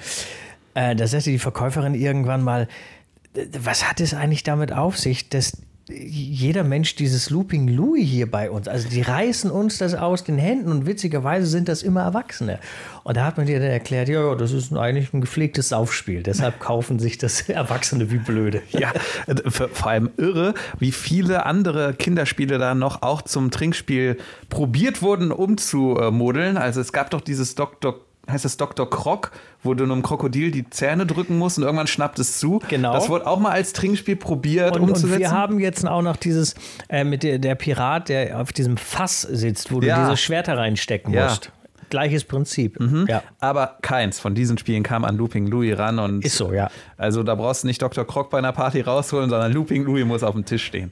Äh, 0.74 0.96
da 0.96 1.08
sagte 1.08 1.30
die 1.30 1.40
Verkäuferin 1.40 1.96
irgendwann 1.96 2.44
mal, 2.44 2.68
was 3.60 3.90
hat 3.90 4.00
es 4.00 4.14
eigentlich 4.14 4.44
damit 4.44 4.72
auf 4.72 4.98
sich, 4.98 5.30
dass 5.30 5.58
jeder 5.90 6.64
Mensch 6.64 6.96
dieses 6.96 7.30
Looping 7.30 7.68
Louis 7.68 8.08
hier 8.08 8.32
bei 8.32 8.50
uns, 8.50 8.70
also 8.70 8.88
die 8.88 9.02
reißen 9.02 9.52
uns 9.52 9.80
das 9.80 9.94
aus 9.96 10.24
den 10.24 10.38
Händen 10.38 10.72
und 10.72 10.86
witzigerweise 10.86 11.46
sind 11.46 11.68
das 11.68 11.84
immer 11.84 12.04
Erwachsene. 12.04 12.60
Und 13.04 13.18
da 13.18 13.26
hat 13.26 13.36
man 13.36 13.48
dir 13.48 13.60
dann 13.60 13.70
erklärt, 13.70 14.08
ja, 14.08 14.34
das 14.36 14.54
ist 14.54 14.74
eigentlich 14.74 15.14
ein 15.14 15.20
gepflegtes 15.20 15.70
Saufspiel, 15.70 16.24
deshalb 16.24 16.60
kaufen 16.62 17.00
sich 17.00 17.18
das 17.18 17.42
Erwachsene 17.50 18.12
wie 18.12 18.18
blöde. 18.18 18.62
Ja, 18.70 18.94
vor 19.48 19.88
allem 19.88 20.10
irre, 20.16 20.54
wie 20.80 20.94
viele 20.94 21.46
andere 21.46 21.94
Kinderspiele 21.94 22.58
da 22.58 22.76
noch 22.76 23.02
auch 23.02 23.22
zum 23.22 23.52
Trinkspiel 23.52 24.18
probiert 24.50 25.02
wurden 25.02 25.32
umzumodeln. 25.34 26.56
Also 26.56 26.80
es 26.80 26.94
gab 26.94 27.10
doch 27.10 27.22
dieses 27.22 27.56
Dr 27.56 28.00
heißt 28.30 28.46
das 28.46 28.58
Dr. 28.58 28.90
Krog, 28.90 29.32
wo 29.64 29.74
du 29.74 29.84
einem 29.84 30.02
Krokodil 30.02 30.52
die 30.52 30.70
Zähne 30.70 31.06
drücken 31.06 31.38
musst 31.38 31.58
und 31.58 31.64
irgendwann 31.64 31.88
schnappt 31.88 32.20
es 32.20 32.40
zu. 32.40 32.62
Genau. 32.70 32.94
Das 32.94 33.10
wurde 33.10 33.28
auch 33.28 33.40
mal 33.40 33.52
als 33.52 33.74
Trinkspiel 33.74 34.16
probiert 34.16 34.76
und, 34.78 34.84
umzusetzen. 34.84 35.14
Und 35.14 35.20
wir 35.20 35.32
haben 35.32 35.60
jetzt 35.60 35.86
auch 35.86 36.02
noch 36.02 36.16
dieses 36.16 36.56
äh, 36.90 37.04
mit 37.04 37.24
der, 37.24 37.40
der, 37.40 37.56
Pirat, 37.56 38.10
der 38.10 38.40
auf 38.40 38.54
diesem 38.54 38.78
Fass 38.78 39.22
sitzt, 39.22 39.72
wo 39.72 39.80
du 39.80 39.88
ja. 39.88 40.04
diese 40.04 40.18
Schwerter 40.18 40.58
reinstecken 40.58 41.14
ja. 41.14 41.26
musst. 41.26 41.52
Gleiches 41.94 42.24
Prinzip. 42.24 42.80
Mhm. 42.80 43.06
Ja. 43.08 43.22
Aber 43.40 43.78
keins 43.84 44.20
von 44.20 44.34
diesen 44.34 44.58
Spielen 44.58 44.82
kam 44.82 45.06
an 45.06 45.16
Looping 45.16 45.46
Louis 45.46 45.78
ran. 45.78 46.00
Und 46.00 46.26
Ist 46.26 46.38
so, 46.38 46.52
ja. 46.52 46.72
Also 46.98 47.22
da 47.22 47.36
brauchst 47.36 47.62
du 47.62 47.68
nicht 47.68 47.80
Dr. 47.80 48.04
Krog 48.04 48.32
bei 48.32 48.40
einer 48.40 48.52
Party 48.52 48.82
rausholen, 48.82 49.30
sondern 49.30 49.54
Looping 49.54 49.84
Louis 49.84 50.04
muss 50.04 50.24
auf 50.24 50.34
dem 50.34 50.44
Tisch 50.44 50.66
stehen. 50.66 50.92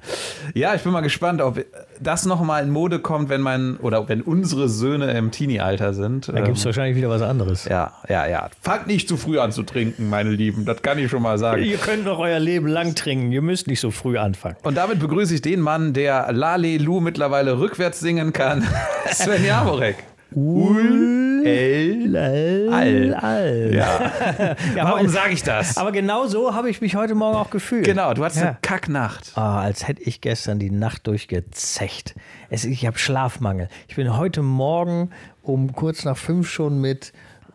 Ja, 0.54 0.76
ich 0.76 0.84
bin 0.84 0.92
mal 0.92 1.02
gespannt, 1.02 1.42
ob 1.42 1.66
das 2.00 2.28
nochmal 2.28 2.64
in 2.64 2.70
Mode 2.70 3.00
kommt, 3.00 3.30
wenn 3.30 3.42
mein 3.42 3.78
oder 3.78 4.08
wenn 4.10 4.22
unsere 4.22 4.70
Söhne 4.70 5.10
im 5.14 5.32
Teenie-Alter 5.32 5.96
sind. 5.96 6.28
Da 6.28 6.42
gibt 6.42 6.58
es 6.58 6.64
ähm, 6.64 6.68
wahrscheinlich 6.68 6.96
wieder 6.96 7.10
was 7.10 7.24
anderes. 7.24 7.66
Ja, 7.66 7.94
ja, 8.08 8.28
ja. 8.28 8.52
Fangt 8.62 8.86
nicht 8.86 9.10
zu 9.10 9.18
früh 9.18 9.40
an 9.40 9.52
zu 9.52 9.64
trinken, 9.64 10.08
meine 10.08 10.30
Lieben. 10.30 10.66
Das 10.66 10.84
kann 10.84 11.00
ich 11.00 11.10
schon 11.10 11.24
mal 11.24 11.40
sagen. 11.40 11.64
Ihr 11.64 11.78
könnt 11.78 12.06
doch 12.06 12.20
euer 12.20 12.40
Leben 12.40 12.68
lang 12.68 12.94
trinken. 12.94 13.32
Ihr 13.32 13.42
müsst 13.42 13.66
nicht 13.66 13.80
so 13.80 13.90
früh 13.90 14.20
anfangen. 14.20 14.56
Und 14.62 14.78
damit 14.78 15.00
begrüße 15.00 15.34
ich 15.34 15.42
den 15.42 15.62
Mann, 15.62 15.94
der 15.94 16.32
Lale 16.32 16.78
Lu 16.78 17.00
mittlerweile 17.00 17.58
rückwärts 17.58 18.00
singen 18.00 18.34
kann. 18.34 18.64
Sven 19.12 19.44
Jaworek. 19.44 19.96
Ul, 20.34 21.44
El, 21.46 22.16
Al, 22.16 23.14
Al. 23.16 23.74
Ja. 23.74 24.12
ja 24.76 24.84
Warum 24.86 25.10
sage 25.10 25.34
ich 25.34 25.44
das? 25.44 25.78
Aber 25.78 25.92
genau 25.92 26.26
so 26.28 26.56
habe 26.56 26.70
ich 26.70 26.80
mich 26.80 26.96
heute 26.96 27.16
Morgen 27.16 27.36
auch 27.36 27.50
gefühlt. 27.50 27.84
Genau, 27.84 28.14
du 28.14 28.24
hattest 28.24 28.40
ja. 28.40 28.48
eine 28.50 28.58
Kacknacht. 28.62 29.34
Oh, 29.36 29.42
als 29.42 29.88
hätte 29.90 30.04
ich 30.04 30.22
gestern 30.22 30.58
die 30.58 30.72
Nacht 30.72 31.08
durchgezecht. 31.08 32.16
Es, 32.50 32.64
ich 32.64 32.86
habe 32.86 32.98
Schlafmangel. 32.98 33.68
Ich 33.90 33.98
bin 33.98 34.16
heute 34.16 34.42
Morgen 34.42 35.10
um 35.42 35.74
kurz 35.74 36.06
nach 36.06 36.18
fünf 36.18 36.50
schon 36.50 36.80
mit, 36.80 37.12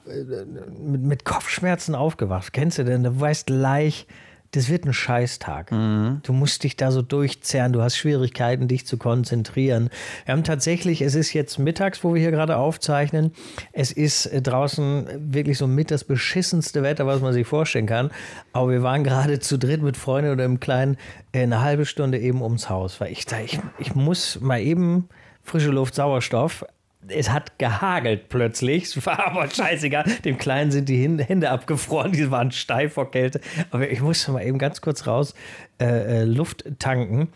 äh, 0.07 0.45
mit, 0.79 1.01
mit 1.01 1.25
Kopfschmerzen 1.25 1.95
aufgewacht. 1.95 2.53
Kennst 2.53 2.77
du 2.77 2.85
denn? 2.85 3.05
Du 3.05 3.19
weißt 3.19 3.47
gleich, 3.47 4.07
das 4.53 4.69
wird 4.69 4.85
ein 4.85 4.93
Scheißtag. 4.93 5.73
Mhm. 5.73 6.21
Du 6.23 6.33
musst 6.33 6.65
dich 6.65 6.77
da 6.77 6.91
so 6.91 7.03
durchzerren, 7.03 7.73
du 7.73 7.83
hast 7.83 7.97
Schwierigkeiten, 7.97 8.69
dich 8.69 8.87
zu 8.87 8.97
konzentrieren. 8.97 9.91
Wir 10.25 10.33
haben 10.33 10.45
tatsächlich, 10.45 11.03
es 11.03 11.15
ist 11.15 11.33
jetzt 11.33 11.59
mittags, 11.59 12.05
wo 12.05 12.15
wir 12.15 12.21
hier 12.21 12.31
gerade 12.31 12.57
aufzeichnen, 12.57 13.33
es 13.73 13.93
ist 13.93 14.27
äh, 14.27 14.43
draußen 14.43 15.33
wirklich 15.33 15.59
so 15.59 15.67
mit 15.67 15.91
das 15.91 16.05
beschissenste 16.05 16.83
Wetter, 16.83 17.07
was 17.07 17.21
man 17.21 17.33
sich 17.33 17.47
vorstellen 17.47 17.87
kann. 17.87 18.11
Aber 18.53 18.71
wir 18.71 18.83
waren 18.83 19.05
gerade 19.05 19.41
zu 19.41 19.59
dritt 19.59 19.83
mit 19.83 19.97
Freunden 19.97 20.33
oder 20.33 20.45
im 20.45 20.61
Kleinen 20.61 20.97
äh, 21.33 21.43
eine 21.43 21.61
halbe 21.61 21.87
Stunde 21.87 22.19
eben 22.19 22.43
ums 22.43 22.71
Haus, 22.71 23.01
weil 23.01 23.13
ich 23.13 23.27
da, 23.27 23.41
ich, 23.41 23.59
ich 23.79 23.95
muss 23.95 24.41
mal 24.41 24.61
eben 24.61 25.09
frische 25.43 25.71
Luft, 25.71 25.95
Sauerstoff, 25.95 26.65
es 27.09 27.31
hat 27.31 27.59
gehagelt 27.59 28.29
plötzlich. 28.29 28.85
Es 28.85 29.07
war 29.07 29.27
aber 29.27 29.49
scheißegal. 29.51 30.05
Dem 30.25 30.39
Kleinen 30.39 30.71
sind 30.71 30.89
die 30.89 31.03
Hände 31.03 31.51
abgefroren, 31.51 32.13
die 32.13 32.31
waren 32.31 32.53
steif 32.53 32.95
vor 32.95 33.11
Kälte. 33.11 33.41
Aber 33.71 33.89
ich 33.89 34.01
musste 34.01 34.33
mal 34.33 34.45
eben 34.45 34.59
ganz 34.59 34.81
kurz 34.81 35.07
raus 35.07 35.35
äh, 35.81 36.21
äh 36.21 36.25
Luft 36.25 36.65
tanken. 36.79 37.29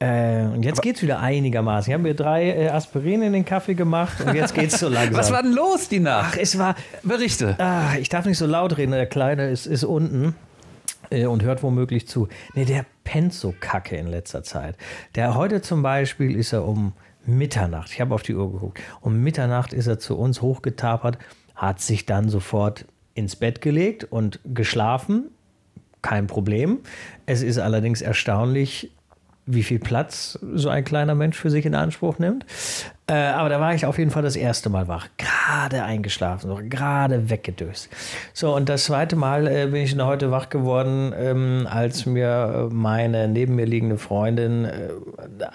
Äh, 0.00 0.42
und 0.42 0.62
jetzt 0.62 0.80
geht 0.80 0.96
es 0.96 1.02
wieder 1.02 1.18
einigermaßen. 1.18 1.90
Ich 1.90 1.94
habe 1.94 2.04
mir 2.04 2.14
drei 2.14 2.50
äh, 2.50 2.68
Aspirin 2.68 3.22
in 3.22 3.32
den 3.32 3.44
Kaffee 3.44 3.74
gemacht 3.74 4.20
und 4.20 4.34
jetzt 4.34 4.54
geht 4.54 4.72
es 4.72 4.78
so 4.78 4.88
langsam. 4.88 5.16
Was 5.16 5.32
war 5.32 5.42
denn 5.42 5.52
los 5.52 5.88
die 5.88 5.98
Nacht? 5.98 6.34
Ach, 6.34 6.38
es 6.40 6.56
war. 6.56 6.76
Berichte. 7.02 7.56
Ach, 7.58 7.96
ich 7.96 8.08
darf 8.08 8.24
nicht 8.24 8.38
so 8.38 8.46
laut 8.46 8.76
reden. 8.76 8.92
Der 8.92 9.06
Kleine 9.06 9.50
ist, 9.50 9.66
ist 9.66 9.82
unten 9.82 10.36
und 11.10 11.42
hört 11.42 11.62
womöglich 11.62 12.06
zu. 12.06 12.28
Nee, 12.54 12.64
der 12.64 12.84
pennt 13.04 13.32
so 13.32 13.54
kacke 13.58 13.96
in 13.96 14.06
letzter 14.06 14.42
Zeit. 14.42 14.76
Der 15.14 15.34
heute 15.34 15.62
zum 15.62 15.82
Beispiel 15.82 16.36
ist 16.36 16.52
er 16.52 16.66
um 16.66 16.92
Mitternacht, 17.24 17.90
ich 17.92 18.00
habe 18.00 18.14
auf 18.14 18.22
die 18.22 18.34
Uhr 18.34 18.50
geguckt, 18.50 18.80
um 19.00 19.22
Mitternacht 19.22 19.72
ist 19.72 19.86
er 19.86 19.98
zu 19.98 20.16
uns 20.16 20.40
hochgetapert, 20.40 21.18
hat 21.54 21.80
sich 21.80 22.06
dann 22.06 22.28
sofort 22.28 22.86
ins 23.14 23.36
Bett 23.36 23.60
gelegt 23.60 24.04
und 24.04 24.40
geschlafen. 24.44 25.30
Kein 26.00 26.26
Problem. 26.26 26.78
Es 27.26 27.42
ist 27.42 27.58
allerdings 27.58 28.00
erstaunlich, 28.00 28.92
wie 29.48 29.62
viel 29.62 29.78
Platz 29.78 30.38
so 30.54 30.68
ein 30.68 30.84
kleiner 30.84 31.14
Mensch 31.14 31.36
für 31.36 31.50
sich 31.50 31.64
in 31.64 31.74
Anspruch 31.74 32.18
nimmt. 32.18 32.44
Äh, 33.06 33.14
aber 33.14 33.48
da 33.48 33.58
war 33.58 33.74
ich 33.74 33.86
auf 33.86 33.98
jeden 33.98 34.10
Fall 34.10 34.22
das 34.22 34.36
erste 34.36 34.68
Mal 34.68 34.86
wach. 34.86 35.08
Gerade 35.16 35.82
eingeschlafen, 35.82 36.48
so 36.48 36.60
gerade 36.68 37.30
weggedöst. 37.30 37.88
So, 38.34 38.54
und 38.54 38.68
das 38.68 38.84
zweite 38.84 39.16
Mal 39.16 39.46
äh, 39.46 39.66
bin 39.66 39.82
ich 39.82 39.98
heute 39.98 40.30
wach 40.30 40.50
geworden, 40.50 41.14
ähm, 41.18 41.66
als 41.70 42.04
mir 42.04 42.68
meine 42.70 43.26
neben 43.26 43.56
mir 43.56 43.64
liegende 43.64 43.96
Freundin 43.96 44.66
äh, 44.66 44.90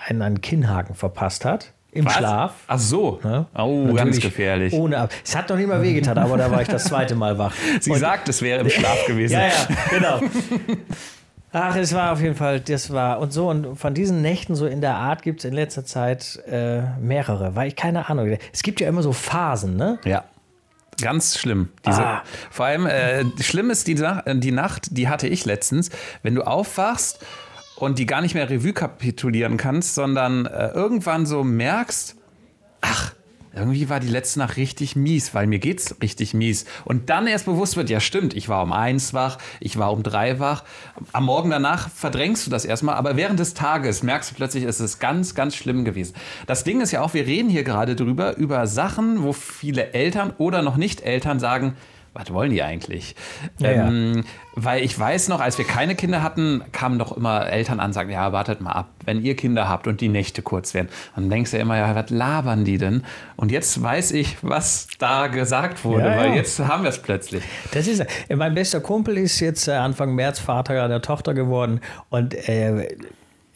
einen, 0.08 0.24
einen 0.24 0.42
Kinnhaken 0.42 0.96
verpasst 0.96 1.46
hat. 1.46 1.74
Im 1.92 2.06
Was? 2.06 2.14
Schlaf. 2.14 2.54
Ach 2.66 2.80
so. 2.80 3.20
Ja? 3.24 3.46
Oh, 3.56 3.84
Natürlich 3.84 3.98
ganz 3.98 4.20
gefährlich. 4.20 4.74
Ohne 4.74 5.08
Es 5.24 5.36
hat 5.36 5.50
noch 5.50 5.58
nicht 5.58 5.68
mal 5.68 5.84
wehgetan, 5.84 6.18
aber 6.18 6.38
da 6.38 6.50
war 6.50 6.64
ich 6.64 6.68
das 6.68 6.86
zweite 6.86 7.14
Mal 7.14 7.38
wach. 7.38 7.54
Sie 7.80 7.92
und 7.92 8.00
sagt, 8.00 8.28
es 8.30 8.42
wäre 8.42 8.62
im 8.62 8.70
Schlaf 8.72 9.06
gewesen. 9.06 9.34
ja, 9.40 9.48
ja, 9.48 9.54
genau. 9.92 10.20
Ach, 11.56 11.76
es 11.76 11.94
war 11.94 12.12
auf 12.12 12.20
jeden 12.20 12.36
Fall, 12.36 12.60
das 12.60 12.92
war 12.92 13.20
und 13.20 13.32
so 13.32 13.48
und 13.48 13.76
von 13.76 13.94
diesen 13.94 14.24
Nächten 14.24 14.56
so 14.56 14.66
in 14.66 14.82
der 14.82 14.96
Art 14.96 15.22
gibt 15.22 15.42
es 15.42 15.46
in 15.46 15.54
letzter 15.54 15.86
Zeit 15.86 16.42
äh, 16.48 16.82
mehrere, 17.00 17.56
weil 17.56 17.68
ich 17.68 17.76
keine 17.76 18.10
Ahnung. 18.10 18.38
Es 18.52 18.64
gibt 18.64 18.82
ja 18.82 18.90
immer 18.90 19.04
so 19.04 19.14
Phasen, 19.14 19.76
ne? 19.76 20.00
Ja. 20.04 20.26
Ganz 21.02 21.38
schlimm. 21.38 21.70
Diese, 21.86 22.06
ah. 22.06 22.24
Vor 22.50 22.66
allem, 22.66 22.88
äh, 22.88 23.24
schlimm 23.40 23.70
ist 23.70 23.88
die, 23.88 23.96
die 23.96 24.52
Nacht, 24.52 24.98
die 24.98 25.08
hatte 25.10 25.28
ich 25.28 25.46
letztens, 25.46 25.92
wenn 26.24 26.36
du 26.36 26.42
aufwachst 26.42 27.24
und 27.76 28.00
die 28.00 28.06
gar 28.08 28.22
nicht 28.22 28.34
mehr 28.34 28.50
Revue 28.50 28.74
kapitulieren 28.74 29.58
kannst, 29.58 29.96
sondern 29.96 30.46
äh, 30.48 30.70
irgendwann 30.70 31.26
so 31.26 31.44
merkst, 31.44 32.16
ach, 32.82 33.14
irgendwie 33.56 33.90
war 33.90 34.00
die 34.00 34.08
letzte 34.08 34.40
Nacht 34.40 34.58
richtig 34.58 34.96
mies, 34.96 35.34
weil 35.34 35.46
mir 35.46 35.60
geht's 35.60 35.96
richtig 36.02 36.34
mies. 36.34 36.66
Und 36.86 37.10
dann 37.10 37.28
erst 37.28 37.46
bewusst 37.46 37.78
wird, 37.78 37.90
ja 37.90 38.00
stimmt, 38.00 38.34
ich 38.34 38.50
war 38.50 38.64
um 38.64 38.74
eins 38.74 39.14
wach, 39.14 39.38
ich 39.60 39.78
war 39.78 39.92
um 39.94 40.02
drei 40.02 40.40
wach. 40.40 40.64
Am 41.12 41.26
Morgen 41.26 41.52
danach 41.52 41.90
verdrängst 41.90 42.48
du 42.48 42.52
das 42.52 42.66
erstmal, 42.66 42.96
aber 42.96 43.16
während 43.16 43.40
des 43.40 43.54
Tages 43.54 44.02
merkst 44.02 44.32
du 44.32 44.36
plötzlich, 44.36 44.64
es 44.64 44.80
ist 44.80 45.00
ganz, 45.00 45.36
ganz 45.36 45.56
schlimm 45.56 45.86
gewesen. 45.86 46.16
Das 46.48 46.64
Ding 46.64 46.82
ist 46.82 46.92
ja 46.92 47.02
auch, 47.02 47.14
wir 47.14 47.28
reden 47.28 47.50
hier 47.50 47.64
gerade 47.64 47.96
drüber, 47.96 48.38
über 48.38 48.66
Sachen, 48.66 49.22
wo 49.22 49.34
viele 49.34 49.94
Eltern 49.94 50.34
oder 50.38 50.62
noch 50.64 50.78
nicht 50.78 51.02
Eltern 51.02 51.40
sagen, 51.40 51.76
was 52.14 52.32
wollen 52.32 52.52
die 52.52 52.62
eigentlich? 52.62 53.16
Ja, 53.58 53.70
ähm, 53.70 54.18
ja. 54.18 54.24
Weil 54.56 54.84
ich 54.84 54.98
weiß 54.98 55.30
noch, 55.30 55.40
als 55.40 55.58
wir 55.58 55.66
keine 55.66 55.96
Kinder 55.96 56.22
hatten, 56.22 56.64
kamen 56.72 57.00
doch 57.00 57.18
immer 57.18 57.48
Eltern 57.50 57.80
an 57.80 57.88
und 57.88 57.94
sagen, 57.94 58.12
ja, 58.12 58.32
wartet 58.32 58.62
mal 58.62 58.74
ab, 58.74 58.90
wenn 59.04 59.24
ihr 59.24 59.36
Kinder 59.36 59.68
habt 59.68 59.88
und 59.88 60.00
die 60.00 60.10
Nächte 60.10 60.44
kurz 60.44 60.76
werden. 60.76 60.90
Dann 61.16 61.30
denkst 61.32 61.52
du 61.52 61.58
ja 61.58 61.64
immer, 61.64 61.78
ja, 61.78 61.96
was 61.96 62.12
labern 62.12 62.66
die 62.66 62.78
denn? 62.78 63.04
Und 63.36 63.52
jetzt 63.52 63.82
weiß 63.82 64.12
ich, 64.12 64.38
was 64.44 64.88
da 65.00 65.26
gesagt 65.28 65.84
wurde, 65.84 66.06
ja, 66.06 66.18
weil 66.18 66.36
jetzt 66.36 66.60
haben 66.60 66.84
wir 66.84 66.90
es 66.90 67.00
plötzlich. 67.00 67.44
Das 67.72 67.88
ist, 67.88 68.06
mein 68.30 68.54
bester 68.54 68.80
Kumpel 68.80 69.18
ist 69.18 69.40
jetzt 69.40 69.68
äh, 69.68 69.72
Anfang 69.72 70.14
März 70.14 70.40
Vater 70.40 70.84
einer 70.84 71.02
Tochter 71.02 71.34
geworden 71.34 71.82
und 72.10 72.36
äh, 72.48 72.90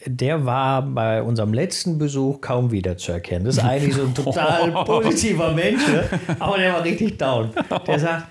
der 0.04 0.46
war 0.46 0.82
bei 0.82 1.22
unserem 1.22 1.52
letzten 1.52 1.98
Besuch 1.98 2.40
kaum 2.40 2.70
wiederzuerkennen. 2.70 3.44
Das 3.44 3.58
ist 3.58 3.64
eigentlich 3.64 3.94
so 3.94 4.02
ein 4.02 4.14
total 4.16 4.72
positiver 4.84 5.52
Mensch, 5.52 5.86
ne? 5.86 6.08
aber 6.38 6.58
der 6.58 6.72
war 6.72 6.84
richtig 6.84 7.18
down. 7.18 7.50
Der 7.86 7.98
sagt, 7.98 8.26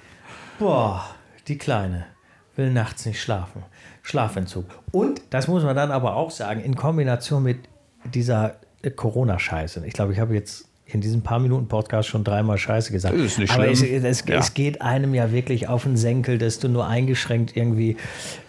boah, 0.60 1.06
die 1.48 1.58
Kleine 1.58 2.06
will 2.56 2.72
nachts 2.72 3.06
nicht 3.06 3.22
schlafen. 3.22 3.64
Schlafentzug. 4.02 4.66
Und, 4.92 5.22
das 5.30 5.48
muss 5.48 5.64
man 5.64 5.76
dann 5.76 5.92
aber 5.92 6.16
auch 6.16 6.32
sagen, 6.32 6.62
in 6.62 6.76
Kombination 6.76 7.44
mit 7.44 7.60
dieser 8.06 8.56
Corona-Scheiße. 8.96 9.86
Ich 9.86 9.94
glaube, 9.94 10.14
ich 10.14 10.20
habe 10.20 10.34
jetzt 10.34 10.66
in 10.86 11.02
diesem 11.02 11.22
paar 11.22 11.40
Minuten 11.40 11.68
Podcast 11.68 12.08
schon 12.08 12.24
dreimal 12.24 12.58
Scheiße 12.58 12.94
gesagt. 12.94 13.14
Das 13.14 13.22
ist 13.22 13.40
nicht 13.40 13.54
Aber 13.54 13.70
es, 13.70 13.82
es, 13.84 14.24
Ja. 14.26 14.38
es 14.38 14.54
geht 14.54 14.82
einem 14.82 15.14
ja 15.14 15.34
wirklich 15.34 15.68
auf 15.68 15.84
den 15.84 15.98
Senkel, 15.98 16.38
dass 16.38 16.60
du 16.60 16.70
nur 16.70 16.88
eingeschränkt 16.88 17.58
irgendwie 17.58 17.98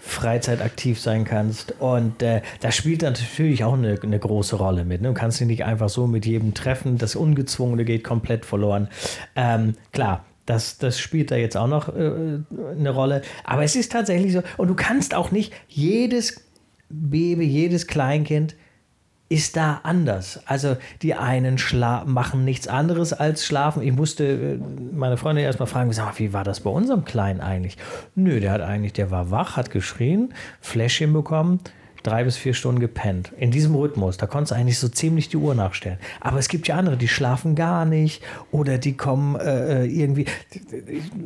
freizeitaktiv 0.00 1.00
sein 1.00 1.24
kannst. 1.24 1.74
Und 1.80 2.22
äh, 2.22 2.42
das 2.60 2.76
spielt 2.76 3.02
natürlich 3.02 3.64
auch 3.64 3.74
eine, 3.74 3.98
eine 4.00 4.18
große 4.20 4.54
Rolle 4.54 4.84
mit. 4.84 5.02
Ne? 5.02 5.08
Du 5.08 5.14
kannst 5.14 5.40
dich 5.40 5.48
nicht 5.48 5.64
einfach 5.64 5.88
so 5.88 6.06
mit 6.06 6.26
jedem 6.26 6.54
treffen. 6.54 6.96
Das 6.96 7.16
Ungezwungene 7.16 7.84
geht 7.84 8.04
komplett 8.04 8.44
verloren. 8.44 8.88
Ähm, 9.34 9.74
klar. 9.92 10.24
Das, 10.48 10.78
das 10.78 10.98
spielt 10.98 11.30
da 11.30 11.36
jetzt 11.36 11.58
auch 11.58 11.66
noch 11.66 11.94
äh, 11.94 12.38
eine 12.72 12.90
Rolle. 12.90 13.20
Aber 13.44 13.64
es 13.64 13.76
ist 13.76 13.92
tatsächlich 13.92 14.32
so. 14.32 14.42
Und 14.56 14.68
du 14.68 14.74
kannst 14.74 15.14
auch 15.14 15.30
nicht 15.30 15.52
jedes 15.68 16.42
Baby, 16.88 17.44
jedes 17.44 17.86
Kleinkind 17.86 18.56
ist 19.28 19.58
da 19.58 19.80
anders. 19.82 20.40
Also 20.46 20.78
die 21.02 21.14
einen 21.14 21.58
machen 22.06 22.46
nichts 22.46 22.66
anderes 22.66 23.12
als 23.12 23.44
schlafen. 23.44 23.82
Ich 23.82 23.92
musste 23.92 24.24
äh, 24.24 24.58
meine 24.94 25.18
Freundin 25.18 25.44
erstmal 25.44 25.66
fragen, 25.66 25.90
wie 26.16 26.32
war 26.32 26.44
das 26.44 26.60
bei 26.60 26.70
unserem 26.70 27.04
Kleinen 27.04 27.42
eigentlich? 27.42 27.76
Nö, 28.14 28.40
der 28.40 28.52
hat 28.52 28.62
eigentlich, 28.62 28.94
der 28.94 29.10
war 29.10 29.30
wach, 29.30 29.58
hat 29.58 29.70
geschrien, 29.70 30.32
Fläschchen 30.62 31.12
bekommen, 31.12 31.60
drei 32.02 32.24
bis 32.24 32.36
vier 32.36 32.54
Stunden 32.54 32.80
gepennt. 32.80 33.32
In 33.36 33.50
diesem 33.50 33.74
Rhythmus, 33.74 34.16
da 34.16 34.26
konntest 34.26 34.52
du 34.52 34.56
eigentlich 34.56 34.78
so 34.78 34.88
ziemlich 34.88 35.28
die 35.28 35.36
Uhr 35.36 35.54
nachstellen. 35.54 35.98
Aber 36.20 36.38
es 36.38 36.48
gibt 36.48 36.68
ja 36.68 36.76
andere, 36.76 36.96
die 36.96 37.08
schlafen 37.08 37.54
gar 37.54 37.84
nicht 37.84 38.22
oder 38.50 38.78
die 38.78 38.96
kommen 38.96 39.36
äh, 39.36 39.84
irgendwie, 39.84 40.26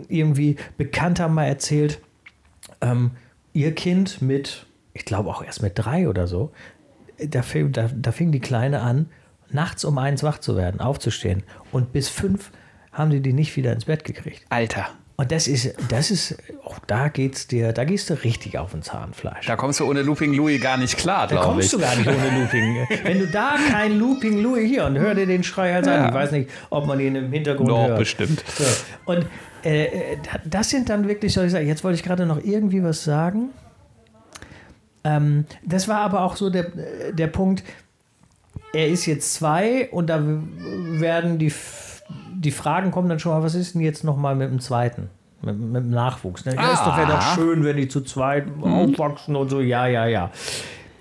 irgendwie 0.09 0.57
bekannt 0.77 1.21
haben 1.21 1.35
mal 1.35 1.47
erzählt, 1.47 2.01
ähm, 2.81 3.13
ihr 3.53 3.75
Kind 3.75 4.23
mit, 4.23 4.67
ich 4.95 5.05
glaube 5.05 5.31
auch 5.31 5.45
erst 5.45 5.63
mit 5.63 5.73
drei 5.75 6.09
oder 6.09 6.27
so, 6.27 6.53
da 7.19 7.43
fing, 7.43 7.73
da, 7.73 7.89
da 7.95 8.13
fing 8.13 8.33
die 8.33 8.41
Kleine 8.41 8.81
an, 8.81 9.07
nachts 9.51 9.85
um 9.85 9.99
eins 9.99 10.23
wach 10.23 10.39
zu 10.39 10.57
werden, 10.57 10.81
aufzustehen. 10.81 11.43
Und 11.71 11.93
bis 11.93 12.09
fünf 12.09 12.51
haben 12.93 13.11
die 13.11 13.21
die 13.21 13.33
nicht 13.33 13.57
wieder 13.57 13.73
ins 13.73 13.87
Bett 13.87 14.05
gekriegt. 14.05 14.45
Alter. 14.49 14.89
Und 15.23 15.31
das 15.31 15.47
ist, 15.47 15.73
das 15.89 16.11
ist, 16.11 16.37
auch 16.65 16.81
da 16.89 17.07
geht's 17.07 17.47
dir, 17.47 17.73
da 17.73 17.85
gehst 17.85 18.11
du 18.11 18.15
richtig 18.25 18.59
auf 18.59 18.73
den 18.73 18.83
Zahnfleisch. 18.83 19.47
Da 19.47 19.55
kommst 19.55 19.79
du 19.79 19.89
ohne 19.89 20.03
Looping 20.03 20.35
Louis 20.35 20.61
gar 20.61 20.77
nicht 20.77 20.97
klar, 20.97 21.29
Da 21.29 21.37
glaube 21.37 21.63
ich. 21.63 21.71
kommst 21.71 21.73
du 21.75 21.79
gar 21.79 21.95
nicht 21.95 22.09
ohne 22.09 22.41
Looping. 22.41 22.89
Wenn 23.05 23.19
du 23.21 23.29
da 23.29 23.55
kein 23.71 24.01
Looping 24.01 24.43
Louis 24.43 24.69
hier 24.69 24.85
und 24.85 24.99
hör 24.99 25.15
dir 25.15 25.27
den 25.27 25.45
Schrei 25.45 25.75
halt 25.75 25.87
an. 25.87 25.95
Ja. 25.95 26.09
Ich 26.09 26.15
weiß 26.15 26.33
nicht, 26.33 26.51
ob 26.71 26.89
man 26.89 26.99
ihn 26.99 27.15
im 27.15 27.31
Hintergrund 27.33 27.69
Doch, 27.69 27.87
hört. 27.87 28.01
bestimmt. 28.01 28.43
So. 28.49 28.65
Und 29.05 29.25
äh, 29.63 29.87
das 30.45 30.71
sind 30.71 30.89
dann 30.89 31.07
wirklich 31.07 31.33
solche 31.33 31.51
Sachen. 31.51 31.69
Jetzt 31.69 31.85
wollte 31.85 31.95
ich 31.95 32.03
gerade 32.03 32.27
noch 32.27 32.43
irgendwie 32.43 32.83
was 32.83 33.05
sagen. 33.05 33.51
Ähm, 35.05 35.45
das 35.65 35.87
war 35.87 36.01
aber 36.01 36.23
auch 36.23 36.35
so 36.35 36.51
der, 36.51 36.67
der 37.13 37.29
Punkt, 37.29 37.63
er 38.73 38.89
ist 38.89 39.07
jetzt 39.07 39.35
zwei 39.35 39.89
und 39.93 40.09
da 40.09 40.21
werden 40.25 41.39
die, 41.39 41.53
die 42.43 42.51
Fragen 42.51 42.91
kommen 42.91 43.09
dann 43.09 43.19
schon 43.19 43.33
mal, 43.33 43.43
was 43.43 43.55
ist 43.55 43.75
denn 43.75 43.81
jetzt 43.83 44.05
nochmal 44.05 44.35
mit 44.35 44.51
dem 44.51 44.61
zweiten? 44.61 45.09
Mit, 45.43 45.59
mit 45.59 45.83
dem 45.85 45.91
Nachwuchs. 45.91 46.45
Ne? 46.45 46.55
Ja, 46.55 46.73
ist 46.73 46.81
doch, 46.87 46.97
wäre 46.97 47.09
doch 47.09 47.19
Ah. 47.19 47.35
schön, 47.35 47.65
wenn 47.65 47.77
die 47.77 47.89
zu 47.89 48.01
zweit 48.03 48.47
aufwachsen 48.61 49.35
und 49.37 49.49
so. 49.49 49.61
Ja, 49.61 49.87
ja, 49.87 50.07
ja. 50.07 50.31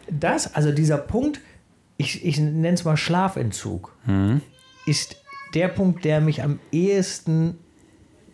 Das, 0.09 0.55
also 0.55 0.71
dieser 0.71 0.97
Punkt, 0.97 1.39
ich, 1.97 2.25
ich 2.25 2.39
nenne 2.39 2.73
es 2.73 2.83
mal 2.83 2.97
Schlafentzug, 2.97 3.95
ist 4.85 5.15
der 5.53 5.67
Punkt, 5.67 6.03
der 6.05 6.21
mich 6.21 6.41
am 6.41 6.59
ehesten 6.71 7.57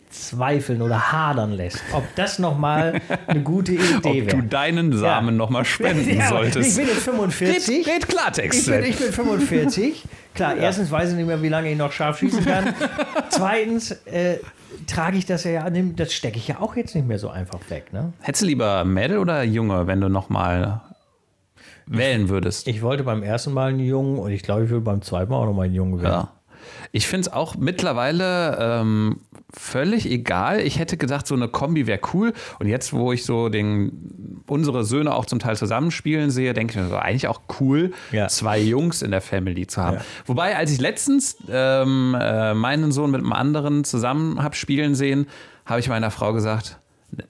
zweifeln 0.10 0.82
oder 0.82 1.12
hadern 1.12 1.52
lässt, 1.52 1.84
ob 1.92 2.04
das 2.16 2.40
nochmal 2.40 3.02
eine 3.28 3.42
gute 3.44 3.74
Idee 3.74 3.98
Ob 3.98 4.04
du 4.30 4.38
wäre. 4.38 4.44
deinen 4.44 4.98
Samen 4.98 5.28
Ja. 5.30 5.34
noch 5.36 5.50
mal 5.50 5.66
spenden 5.66 6.18
Ja, 6.18 6.30
solltest. 6.30 6.70
Ich 6.70 6.76
bin 6.78 6.88
jetzt 6.88 7.04
45. 7.04 7.86
Red, 7.86 7.88
red 7.96 8.08
Klartext. 8.08 8.60
Ich 8.60 8.74
bin, 8.74 8.84
ich 8.86 8.98
bin 8.98 9.12
45. 9.12 10.04
Klar, 10.38 10.56
erstens 10.56 10.92
weiß 10.92 11.10
ich 11.10 11.16
nicht 11.16 11.28
mehr, 11.28 11.42
wie 11.42 11.50
lange 11.50 11.72
ich 11.72 11.78
noch 11.78 11.92
scharf 11.92 12.20
schießen 12.20 12.46
kann. 12.46 12.74
Zweitens 13.30 13.92
äh, 14.06 14.38
trage 14.86 15.18
ich 15.18 15.26
das 15.26 15.44
ja, 15.44 15.62
an, 15.62 15.96
das 15.96 16.14
stecke 16.14 16.38
ich 16.38 16.48
ja 16.48 16.60
auch 16.60 16.76
jetzt 16.76 16.96
nicht 16.96 17.08
mehr 17.08 17.20
so 17.20 17.30
einfach 17.30 17.60
weg. 17.70 17.92
Ne? 17.92 18.14
Hättest 18.22 18.44
du 18.44 18.48
lieber 18.48 18.86
Mädel 18.86 19.18
oder 19.18 19.44
Junge, 19.44 19.88
wenn 19.88 20.00
du 20.00 20.10
noch 20.10 20.30
mal 20.30 20.82
wählen 21.88 22.30
würdest? 22.30 22.68
Ich 22.68 22.82
wollte 22.82 23.04
beim 23.04 23.24
ersten 23.24 23.54
Mal 23.54 23.70
einen 23.70 23.80
Jungen 23.80 24.20
und 24.20 24.32
ich 24.32 24.44
glaube, 24.44 24.66
ich 24.66 24.70
will 24.70 24.82
beim 24.82 25.02
zweiten 25.02 25.32
Mal 25.32 25.38
auch 25.38 25.46
noch 25.46 25.54
mal 25.54 25.64
einen 25.64 25.76
Jungen 25.76 26.02
werden. 26.02 26.14
Ja. 26.14 26.32
Ich 26.92 27.08
finde 27.08 27.28
es 27.28 27.34
auch 27.34 27.56
mittlerweile 27.56 28.58
ähm, 28.60 29.20
völlig 29.56 30.10
egal. 30.10 30.60
Ich 30.60 30.78
hätte 30.80 30.98
gedacht, 30.98 31.26
so 31.28 31.36
eine 31.36 31.48
Kombi 31.48 31.88
wäre 31.88 32.00
cool. 32.14 32.34
Und 32.60 32.68
jetzt, 32.68 32.92
wo 32.94 33.14
ich 33.14 33.24
so 33.26 33.48
den, 33.50 34.44
unsere 34.48 34.84
Söhne 34.84 35.14
auch 35.16 35.26
zum 35.26 35.40
Teil 35.40 35.56
zusammenspielen 35.56 36.30
sehe, 36.32 36.54
denke 36.54 36.72
ich 36.74 36.78
mir 36.80 36.90
so, 36.90 36.98
eigentlich 36.98 37.28
auch 37.28 37.42
cool, 37.60 37.94
Ja. 38.12 38.28
zwei 38.28 38.60
Jungs 38.60 39.02
in 39.02 39.12
der 39.12 39.22
Family 39.22 39.68
zu 39.68 39.82
haben. 39.82 39.98
Ja. 39.98 40.04
Wobei, 40.26 40.58
als 40.58 40.72
ich 40.72 40.80
letztens 40.82 41.38
ähm, 41.50 42.16
äh, 42.20 42.54
meinen 42.54 42.92
Sohn 42.92 43.12
mit 43.12 43.22
einem 43.22 43.34
anderen 43.34 43.84
zusammen 43.86 44.44
habe 44.44 44.56
spielen 44.56 44.96
sehen, 44.96 45.28
habe 45.66 45.80
ich 45.80 45.88
meiner 45.88 46.12
Frau 46.12 46.34
gesagt, 46.34 46.78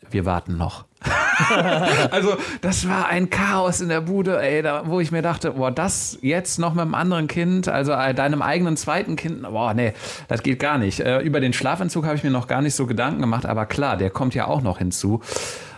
wir 0.09 0.25
warten 0.25 0.57
noch. 0.57 0.86
also, 2.11 2.37
das 2.61 2.87
war 2.87 3.07
ein 3.07 3.29
Chaos 3.29 3.81
in 3.81 3.89
der 3.89 4.01
Bude, 4.01 4.41
ey, 4.41 4.61
da, 4.61 4.83
wo 4.87 4.99
ich 4.99 5.11
mir 5.11 5.21
dachte, 5.21 5.51
boah, 5.51 5.71
das 5.71 6.17
jetzt 6.21 6.59
noch 6.59 6.73
mit 6.73 6.81
einem 6.81 6.95
anderen 6.95 7.27
Kind, 7.27 7.67
also 7.67 7.91
äh, 7.91 8.13
deinem 8.13 8.41
eigenen 8.41 8.77
zweiten 8.77 9.15
Kind, 9.15 9.43
boah, 9.43 9.73
nee, 9.73 9.93
das 10.27 10.43
geht 10.43 10.59
gar 10.59 10.77
nicht. 10.77 10.99
Äh, 10.99 11.19
über 11.19 11.39
den 11.39 11.53
Schlafentzug 11.53 12.05
habe 12.05 12.15
ich 12.15 12.23
mir 12.23 12.31
noch 12.31 12.47
gar 12.47 12.61
nicht 12.61 12.75
so 12.75 12.87
Gedanken 12.87 13.21
gemacht, 13.21 13.45
aber 13.45 13.65
klar, 13.65 13.97
der 13.97 14.09
kommt 14.09 14.33
ja 14.33 14.47
auch 14.47 14.61
noch 14.61 14.79
hinzu. 14.79 15.21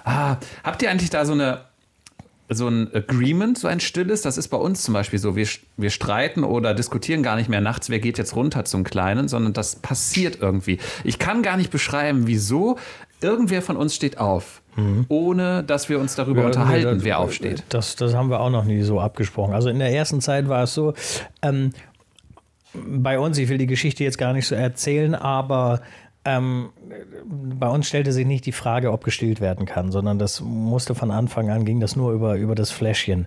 Ah, 0.05 0.37
habt 0.63 0.81
ihr 0.81 0.89
eigentlich 0.89 1.09
da 1.09 1.25
so 1.25 1.33
eine 1.33 1.61
so 2.51 2.67
ein 2.67 2.93
Agreement, 2.95 3.59
so 3.59 3.67
ein 3.67 3.79
stilles, 3.79 4.23
das 4.23 4.37
ist 4.37 4.47
bei 4.47 4.57
uns 4.57 4.81
zum 4.81 4.95
Beispiel 4.95 5.19
so, 5.19 5.35
wir, 5.35 5.47
wir 5.77 5.89
streiten 5.91 6.43
oder 6.43 6.73
diskutieren 6.73 7.21
gar 7.21 7.35
nicht 7.35 7.47
mehr 7.47 7.61
nachts, 7.61 7.89
wer 7.89 7.99
geht 7.99 8.17
jetzt 8.17 8.35
runter 8.35 8.65
zum 8.65 8.83
Kleinen, 8.83 9.27
sondern 9.27 9.53
das 9.53 9.75
passiert 9.75 10.39
irgendwie. 10.41 10.79
Ich 11.03 11.19
kann 11.19 11.43
gar 11.43 11.57
nicht 11.57 11.69
beschreiben, 11.69 12.25
wieso. 12.25 12.77
Irgendwer 13.21 13.61
von 13.61 13.77
uns 13.77 13.95
steht 13.95 14.17
auf, 14.17 14.58
ohne 15.09 15.63
dass 15.63 15.89
wir 15.89 15.99
uns 15.99 16.15
darüber 16.15 16.45
unterhalten, 16.45 16.87
Nee, 16.87 16.95
das- 16.95 17.03
wer 17.03 17.19
aufsteht. 17.19 17.63
Das, 17.69 17.95
das 17.95 18.13
haben 18.13 18.29
wir 18.29 18.39
auch 18.39 18.49
noch 18.49 18.63
nie 18.65 18.81
so 18.81 18.99
abgesprochen. 18.99 19.53
Also 19.53 19.69
in 19.69 19.79
der 19.79 19.91
ersten 19.93 20.21
Zeit 20.21 20.47
war 20.47 20.63
es 20.63 20.73
so, 20.73 20.93
ähm, 21.41 21.71
bei 22.73 23.19
uns, 23.19 23.37
ich 23.37 23.49
will 23.49 23.57
die 23.57 23.65
Geschichte 23.67 24.03
jetzt 24.03 24.17
gar 24.17 24.31
nicht 24.33 24.47
so 24.47 24.55
erzählen, 24.55 25.15
aber 25.15 25.81
ähm, 26.25 26.69
bei 27.25 27.67
uns 27.69 27.87
stellte 27.87 28.11
sich 28.11 28.25
nicht 28.25 28.45
die 28.45 28.51
Frage, 28.51 28.91
ob 28.91 29.03
gestillt 29.03 29.39
werden 29.39 29.65
kann, 29.65 29.91
sondern 29.91 30.19
das 30.19 30.41
musste 30.41 30.93
von 30.93 31.11
Anfang 31.11 31.49
an, 31.49 31.63
ging 31.63 31.79
das 31.79 31.95
nur 31.95 32.11
über, 32.11 32.35
über 32.35 32.55
das 32.55 32.71
Fläschchen. 32.71 33.25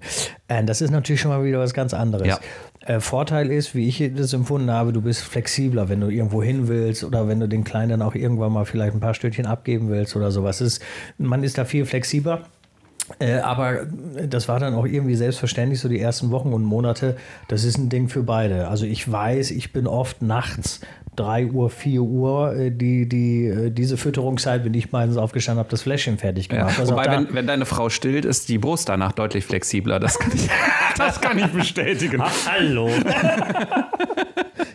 Äh, 0.48 0.64
das 0.64 0.82
ist 0.82 0.90
natürlich 0.90 1.20
schon 1.20 1.30
mal 1.30 1.42
wieder 1.42 1.58
was 1.58 1.72
ganz 1.72 1.94
anderes. 1.94 2.26
Ja. 2.26 2.38
Äh, 2.84 3.00
Vorteil 3.00 3.50
ist, 3.50 3.74
wie 3.74 3.88
ich 3.88 4.12
das 4.14 4.32
empfunden 4.34 4.70
habe, 4.70 4.92
du 4.92 5.00
bist 5.00 5.22
flexibler, 5.22 5.88
wenn 5.88 6.00
du 6.00 6.08
irgendwo 6.08 6.42
hin 6.42 6.68
willst 6.68 7.02
oder 7.02 7.28
wenn 7.28 7.40
du 7.40 7.48
den 7.48 7.64
Kleinen 7.64 7.90
dann 7.90 8.02
auch 8.02 8.14
irgendwann 8.14 8.52
mal 8.52 8.66
vielleicht 8.66 8.94
ein 8.94 9.00
paar 9.00 9.14
Stückchen 9.14 9.46
abgeben 9.46 9.88
willst 9.88 10.14
oder 10.14 10.30
sowas. 10.30 10.60
Ist, 10.60 10.82
man 11.16 11.42
ist 11.44 11.56
da 11.56 11.64
viel 11.64 11.86
flexibler. 11.86 12.42
Äh, 13.18 13.38
aber 13.38 13.86
das 14.28 14.48
war 14.48 14.60
dann 14.60 14.74
auch 14.74 14.86
irgendwie 14.86 15.16
selbstverständlich, 15.16 15.80
so 15.80 15.88
die 15.88 16.00
ersten 16.00 16.30
Wochen 16.30 16.52
und 16.52 16.64
Monate. 16.64 17.16
Das 17.48 17.64
ist 17.64 17.78
ein 17.78 17.88
Ding 17.88 18.08
für 18.08 18.22
beide. 18.22 18.68
Also 18.68 18.86
ich 18.86 19.10
weiß, 19.10 19.50
ich 19.50 19.72
bin 19.72 19.86
oft 19.86 20.22
nachts 20.22 20.80
3 21.16 21.46
Uhr, 21.46 21.68
4 21.68 22.00
Uhr, 22.02 22.54
äh, 22.56 22.70
die, 22.70 23.06
die, 23.08 23.46
äh, 23.46 23.70
diese 23.70 23.96
Fütterungszeit, 23.96 24.64
wenn 24.64 24.72
ich 24.74 24.92
meistens 24.92 25.18
aufgestanden 25.18 25.58
habe, 25.60 25.68
das 25.70 25.82
Fläschchen 25.82 26.16
fertig 26.18 26.48
Ja. 26.50 26.58
gemacht. 26.60 26.78
Also 26.80 26.94
auch 26.94 26.98
Wobei, 26.98 27.06
da- 27.06 27.16
wenn, 27.18 27.34
wenn 27.34 27.46
deine 27.46 27.66
Frau 27.66 27.88
stillt, 27.90 28.24
ist 28.24 28.48
die 28.48 28.58
Brust 28.58 28.88
danach 28.88 29.12
deutlich 29.12 29.44
flexibler. 29.44 30.00
Das 30.00 30.18
kann 30.18 30.32
ich, 30.34 30.48
das 30.96 31.20
kann 31.20 31.38
ich 31.38 31.46
bestätigen. 31.48 32.20
Ach, 32.24 32.32
hallo. 32.50 32.88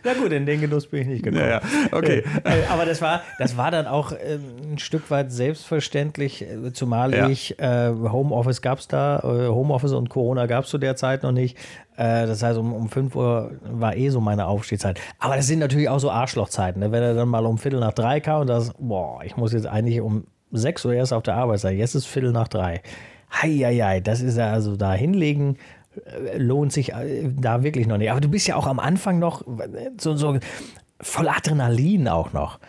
ja 0.08 0.14
gut, 0.14 0.32
in 0.32 0.46
den 0.46 0.62
Genuss 0.62 0.88
bin 0.88 1.02
ich 1.02 1.08
nicht 1.08 1.24
gekommen. 1.24 1.42
Ja, 1.42 1.60
ja. 1.60 1.62
Okay. 1.92 2.24
Äh, 2.44 2.66
aber 2.72 2.86
das 2.86 3.02
war, 3.02 3.22
das 3.40 3.58
war 3.58 3.72
dann 3.72 3.86
auch 3.88 4.12
ähm, 4.12 4.74
ein 4.74 4.78
Stück 4.80 5.12
weit 5.12 5.32
selbstverständlich, 5.32 6.42
äh, 6.44 6.74
zumal 6.74 7.14
Ja. 7.14 7.30
ich 7.30 7.60
äh, 7.60 7.90
Homeoffice 7.90 8.62
gab 8.62 8.80
es 8.80 8.88
da, 8.88 9.20
äh, 9.20 9.48
Homeoffice 9.50 9.92
und 9.94 10.10
Corona 10.10 10.46
gab 10.46 10.64
es 10.64 10.70
zu 10.70 10.78
der 10.78 10.96
Zeit 10.96 11.24
noch 11.24 11.32
nicht. 11.32 11.58
Äh, 11.98 12.26
das 12.28 12.44
heißt, 12.44 12.58
um, 12.58 12.74
um 12.74 12.90
5 12.90 13.16
Uhr 13.16 13.52
war 13.70 13.96
eh 13.96 14.10
so 14.10 14.22
meine 14.22 14.48
Aufstehzeit. 14.48 15.00
Aber 15.20 15.36
das 15.36 15.48
sind 15.48 15.60
natürlich 15.60 15.90
auch 15.90 16.00
so 16.00 16.10
Arschlochzeiten. 16.12 16.82
Ne? 16.82 16.92
Wenn 16.92 17.04
er 17.04 17.14
dann 17.14 17.28
mal 17.30 17.46
um 17.46 17.58
Viertel 17.58 17.80
nach 17.80 17.94
drei 17.94 18.20
kam 18.20 18.42
und 18.42 18.48
das, 18.48 18.72
boah, 18.80 19.20
ich 19.24 19.36
muss 19.38 19.54
jetzt 19.54 19.68
eigentlich 19.68 20.02
um 20.02 20.26
6 20.52 20.86
Uhr 20.86 20.94
erst 20.94 21.14
auf 21.14 21.24
der 21.24 21.36
Arbeit 21.36 21.60
sein. 21.60 21.78
Jetzt 21.78 21.96
ist 21.96 22.06
Viertel 22.06 22.32
nach 22.32 22.48
drei. 22.48 22.82
Heieiei, 23.30 24.00
das 24.00 24.22
ist 24.22 24.38
ja 24.38 24.52
also 24.52 24.78
da 24.78 24.94
hinlegen 24.94 25.56
äh, 25.56 25.58
lohnt 26.38 26.74
sich 26.74 26.94
äh, 26.94 27.30
da 27.36 27.64
wirklich 27.64 27.88
noch 27.88 27.98
nicht. 27.98 28.12
Aber 28.12 28.22
du 28.22 28.30
bist 28.30 28.48
ja 28.48 28.56
auch 28.56 28.68
am 28.68 28.80
Anfang 28.80 29.20
noch 29.20 29.42
äh, 29.42 29.92
so, 30.00 30.16
so 30.16 30.38
voll 31.02 31.30
Adrenalin 31.30 32.08
auch 32.08 32.34
noch. 32.34 32.60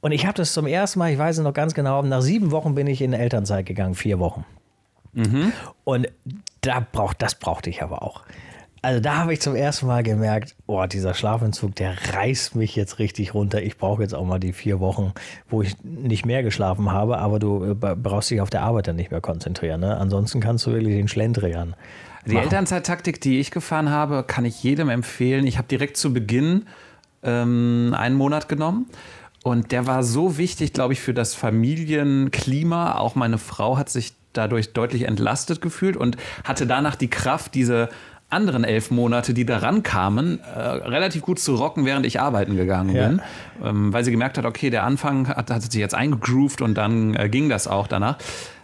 Und 0.00 0.12
ich 0.12 0.26
habe 0.26 0.34
das 0.34 0.52
zum 0.52 0.66
ersten 0.66 0.98
Mal, 0.98 1.12
ich 1.12 1.18
weiß 1.18 1.38
es 1.38 1.44
noch 1.44 1.54
ganz 1.54 1.74
genau, 1.74 2.02
nach 2.02 2.20
sieben 2.22 2.50
Wochen 2.50 2.74
bin 2.74 2.86
ich 2.86 3.02
in 3.02 3.12
Elternzeit 3.12 3.66
gegangen, 3.66 3.94
vier 3.94 4.18
Wochen. 4.18 4.44
Und 5.84 6.08
da 6.60 6.86
braucht, 6.92 7.22
das 7.22 7.34
brauchte 7.34 7.70
ich 7.70 7.82
aber 7.82 8.02
auch. 8.02 8.22
Also 8.82 9.00
da 9.00 9.16
habe 9.16 9.32
ich 9.32 9.40
zum 9.40 9.56
ersten 9.56 9.86
Mal 9.86 10.02
gemerkt, 10.02 10.54
oh, 10.66 10.84
dieser 10.86 11.14
Schlafentzug, 11.14 11.74
der 11.74 11.96
reißt 12.12 12.54
mich 12.54 12.76
jetzt 12.76 12.98
richtig 12.98 13.34
runter. 13.34 13.62
Ich 13.62 13.78
brauche 13.78 14.02
jetzt 14.02 14.14
auch 14.14 14.24
mal 14.24 14.38
die 14.38 14.52
vier 14.52 14.80
Wochen, 14.80 15.12
wo 15.48 15.62
ich 15.62 15.76
nicht 15.82 16.24
mehr 16.24 16.42
geschlafen 16.42 16.92
habe, 16.92 17.18
aber 17.18 17.38
du 17.38 17.64
äh, 17.64 17.74
brauchst 17.74 18.30
dich 18.30 18.40
auf 18.40 18.50
der 18.50 18.62
Arbeit 18.62 18.86
dann 18.86 18.96
nicht 18.96 19.10
mehr 19.10 19.20
konzentrieren. 19.20 19.80
Ne? 19.80 19.96
Ansonsten 19.96 20.40
kannst 20.40 20.66
du 20.66 20.72
wirklich 20.72 20.94
den 20.94 21.08
Schlendrian. 21.08 21.74
Die 22.26 22.34
machen. 22.34 22.44
Elternzeittaktik, 22.44 23.20
die 23.20 23.40
ich 23.40 23.50
gefahren 23.50 23.90
habe, 23.90 24.24
kann 24.24 24.44
ich 24.44 24.62
jedem 24.62 24.88
empfehlen. 24.88 25.46
Ich 25.46 25.58
habe 25.58 25.68
direkt 25.68 25.96
zu 25.96 26.12
Beginn 26.12 26.66
ähm, 27.22 27.94
einen 27.96 28.14
Monat 28.14 28.48
genommen. 28.48 28.86
Und 29.42 29.70
der 29.70 29.86
war 29.86 30.02
so 30.02 30.38
wichtig, 30.38 30.72
glaube 30.72 30.92
ich, 30.92 31.00
für 31.00 31.14
das 31.14 31.34
Familienklima. 31.34 32.98
Auch 32.98 33.14
meine 33.14 33.38
Frau 33.38 33.78
hat 33.78 33.88
sich 33.88 34.12
dadurch 34.32 34.72
deutlich 34.72 35.02
entlastet 35.02 35.60
gefühlt 35.60 35.96
und 35.96 36.16
hatte 36.44 36.66
danach 36.66 36.96
die 36.96 37.08
Kraft, 37.08 37.54
diese 37.54 37.88
anderen 38.36 38.64
elf 38.64 38.90
Monate, 38.90 39.34
die 39.34 39.44
daran 39.44 39.82
kamen, 39.82 40.38
äh, 40.54 40.58
relativ 40.60 41.22
gut 41.22 41.38
zu 41.38 41.54
rocken, 41.56 41.84
während 41.84 42.06
ich 42.06 42.20
arbeiten 42.20 42.54
gegangen 42.56 42.94
Ja. 42.94 43.08
bin. 43.08 43.22
Ähm, 43.64 43.92
weil 43.92 44.04
sie 44.04 44.10
gemerkt 44.10 44.36
hat, 44.38 44.44
okay, 44.44 44.70
der 44.70 44.84
Anfang 44.84 45.28
hat, 45.28 45.50
hat 45.50 45.62
sich 45.62 45.80
jetzt 45.80 45.94
eingegroovt 45.94 46.60
und 46.62 46.74
dann 46.74 47.14
äh, 47.14 47.28
ging 47.28 47.48
das 47.48 47.66
auch 47.66 47.86
danach. 47.86 48.18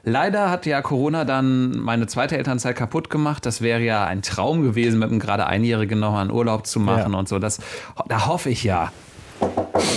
Leider 0.05 0.51
hat 0.51 0.67
ja 0.67 0.83
Corona 0.83 1.25
dann 1.25 1.79
meine 1.79 2.07
zweite 2.09 2.37
Elternzeit 2.37 2.75
kaputt 2.77 3.09
gemacht. 3.09 3.47
Das 3.47 3.63
wäre 3.63 3.81
ja 3.81 4.05
ein 4.05 4.21
Traum 4.23 4.63
gewesen, 4.63 4.99
mit 4.99 5.09
einem 5.11 5.21
gerade 5.21 5.47
Einjährigen 5.47 5.99
noch 6.01 6.13
mal 6.13 6.23
einen 6.23 6.33
Urlaub 6.33 6.67
zu 6.67 6.81
machen 6.81 7.13
Ja. 7.13 7.19
und 7.19 7.29
so. 7.29 7.39
Das, 7.39 7.61
da 8.09 8.27
hoffe 8.27 8.51
ich 8.51 8.65
ja, 8.65 8.91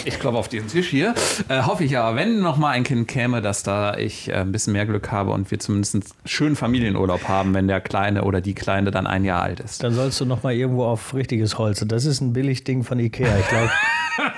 ich 0.05 0.19
glaube 0.19 0.37
auf 0.37 0.47
diesen 0.47 0.67
Tisch 0.67 0.87
hier, 0.87 1.15
äh, 1.49 1.63
hoffe 1.63 1.83
ich 1.83 1.91
ja, 1.91 2.15
wenn 2.15 2.39
noch 2.39 2.57
mal 2.57 2.69
ein 2.69 2.83
Kind 2.83 3.07
käme, 3.07 3.41
dass 3.41 3.63
da 3.63 3.97
ich 3.97 4.29
äh, 4.29 4.35
ein 4.35 4.51
bisschen 4.51 4.73
mehr 4.73 4.85
Glück 4.85 5.11
habe 5.11 5.31
und 5.31 5.49
wir 5.51 5.59
zumindest 5.59 5.95
einen 5.95 6.03
schönen 6.25 6.55
Familienurlaub 6.55 7.27
haben, 7.27 7.53
wenn 7.53 7.67
der 7.67 7.81
Kleine 7.81 8.23
oder 8.23 8.41
die 8.41 8.53
Kleine 8.53 8.91
dann 8.91 9.07
ein 9.07 9.25
Jahr 9.25 9.41
alt 9.41 9.59
ist. 9.59 9.83
Dann 9.83 9.93
sollst 9.93 10.21
du 10.21 10.25
noch 10.25 10.43
mal 10.43 10.53
irgendwo 10.53 10.85
auf 10.85 11.13
richtiges 11.13 11.57
Holz. 11.57 11.83
Das 11.87 12.05
ist 12.05 12.21
ein 12.21 12.33
Billigding 12.33 12.83
von 12.83 12.99
Ikea. 12.99 13.37
Ich 13.39 13.47
glaube, 13.47 13.71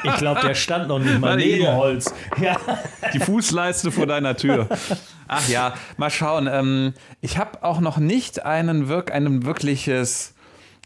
ich 0.03 0.15
glaub, 0.15 0.41
der 0.41 0.55
stand 0.55 0.87
noch 0.87 0.99
nicht 0.99 1.19
mal 1.19 1.35
neben. 1.35 1.67
Holz. 1.67 2.13
Ja. 2.41 2.57
Die 3.13 3.19
Fußleiste 3.19 3.91
vor 3.91 4.07
deiner 4.07 4.35
Tür. 4.35 4.67
Ach 5.27 5.47
ja, 5.49 5.73
mal 5.97 6.09
schauen. 6.09 6.47
Ähm, 6.51 6.93
ich 7.21 7.37
habe 7.37 7.63
auch 7.63 7.79
noch 7.79 7.97
nicht 7.97 8.45
einen 8.45 8.87
wirk 8.87 9.11
einen 9.11 9.45
wirkliches 9.45 10.33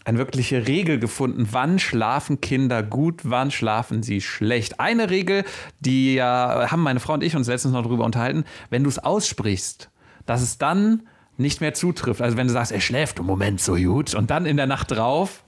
eine 0.04 0.18
wirkliche 0.18 0.68
Regel 0.68 1.00
gefunden, 1.00 1.48
wann 1.52 1.78
schlafen 1.80 2.42
Kinder 2.42 2.82
gut, 2.84 3.22
wann 3.24 3.52
schlafen 3.52 4.02
sie 4.04 4.22
schlecht. 4.22 4.80
Eine 4.80 5.10
Regel, 5.10 5.44
die 5.80 6.16
ja, 6.16 6.72
haben 6.72 6.82
meine 6.82 7.00
Frau 7.00 7.14
und 7.14 7.24
ich 7.24 7.36
uns 7.36 7.48
letztens 7.48 7.74
noch 7.74 7.86
drüber 7.86 8.06
unterhalten, 8.06 8.46
wenn 8.70 8.84
du 8.84 8.90
es 8.90 9.00
aussprichst, 9.00 9.90
dass 10.26 10.42
es 10.42 10.58
dann 10.58 11.04
nicht 11.38 11.62
mehr 11.62 11.74
zutrifft. 11.74 12.22
Also 12.22 12.38
wenn 12.38 12.48
du 12.48 12.54
sagst, 12.54 12.72
er 12.72 12.82
schläft 12.82 13.20
im 13.20 13.26
Moment 13.26 13.62
so 13.62 13.76
gut 13.76 14.14
und 14.16 14.32
dann 14.32 14.46
in 14.46 14.58
der 14.58 14.68
Nacht 14.68 14.92
drauf, 14.92 15.44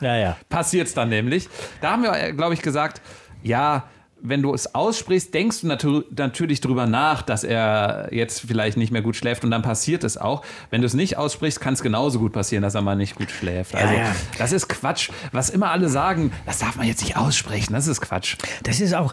Naja. 0.00 0.36
passiert 0.48 0.88
es 0.88 0.94
dann 0.94 1.08
nämlich. 1.10 1.48
Da 1.80 1.92
haben 1.92 2.02
wir, 2.02 2.32
glaube 2.32 2.54
ich, 2.54 2.62
gesagt, 2.62 3.00
ja, 3.42 3.84
wenn 4.22 4.42
du 4.42 4.54
es 4.54 4.74
aussprichst, 4.74 5.32
denkst 5.34 5.62
du 5.62 5.66
natu 5.68 6.02
natürlich 6.16 6.60
drüber 6.60 6.86
nach, 6.86 7.22
dass 7.22 7.44
er 7.44 8.08
jetzt 8.12 8.40
vielleicht 8.40 8.76
nicht 8.76 8.92
mehr 8.92 9.02
gut 9.02 9.16
schläft 9.16 9.44
und 9.44 9.50
dann 9.50 9.62
passiert 9.62 10.04
es 10.04 10.16
auch. 10.16 10.44
Wenn 10.70 10.80
du 10.80 10.86
es 10.86 10.94
nicht 10.94 11.16
aussprichst, 11.16 11.60
kann 11.60 11.74
es 11.74 11.82
genauso 11.82 12.18
gut 12.18 12.32
passieren, 12.32 12.62
dass 12.62 12.74
er 12.74 12.82
mal 12.82 12.96
nicht 12.96 13.14
gut 13.14 13.30
schläft. 13.30 13.74
Also, 13.74 13.94
ja. 13.94 14.14
das 14.38 14.52
ist 14.52 14.68
Quatsch. 14.68 15.10
Was 15.32 15.50
immer 15.50 15.70
alle 15.70 15.88
sagen, 15.88 16.32
das 16.46 16.58
darf 16.58 16.76
man 16.76 16.86
jetzt 16.86 17.02
nicht 17.02 17.16
aussprechen, 17.16 17.72
das 17.72 17.86
ist 17.86 18.00
Quatsch. 18.00 18.36
Das 18.62 18.80
ist 18.80 18.94
auch, 18.94 19.12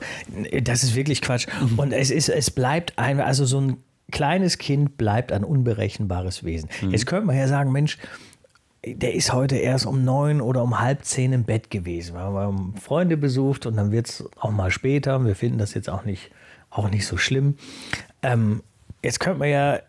das 0.62 0.84
ist 0.84 0.96
wirklich 0.96 1.22
Quatsch. 1.22 1.48
Und 1.78 1.92
es 1.92 2.12
ist, 2.12 2.30
es 2.30 2.52
bleibt 2.52 2.98
ein, 2.98 3.20
also 3.20 3.46
so 3.46 3.60
ein 3.60 3.78
kleines 4.12 4.58
Kind 4.58 4.98
bleibt 4.98 5.32
ein 5.32 5.44
unberechenbares 5.44 6.44
Wesen. 6.44 6.70
Jetzt 6.90 7.06
könnte 7.06 7.28
man 7.28 7.38
ja 7.38 7.48
sagen, 7.48 7.72
Mensch, 7.72 7.98
der 8.96 9.14
ist 9.16 9.34
heute 9.34 9.56
erst 9.58 9.86
um 9.86 10.04
neun 10.04 10.42
oder 10.42 10.64
um 10.64 10.80
halb 10.80 11.04
zehn 11.06 11.34
im 11.34 11.44
Bett 11.44 11.70
gewesen. 11.72 12.16
Wir 12.16 12.22
haben 12.22 12.76
Freunde 12.82 13.18
besucht 13.18 13.66
und 13.66 13.76
dann 13.78 13.92
wird 13.92 14.08
es 14.10 14.24
auch 14.40 14.52
mal 14.52 14.72
später. 14.72 15.24
Wir 15.26 15.36
finden 15.36 15.58
das 15.58 15.74
jetzt 15.74 15.90
auch 15.90 16.06
nicht, 16.06 16.32
auch 16.70 16.90
nicht 16.90 17.06
so 17.06 17.18
schlimm. 17.18 17.56
Ähm, 18.22 18.64
jetzt 19.04 19.20
könnte 19.20 19.40
man 19.40 19.50
ja 19.50 19.80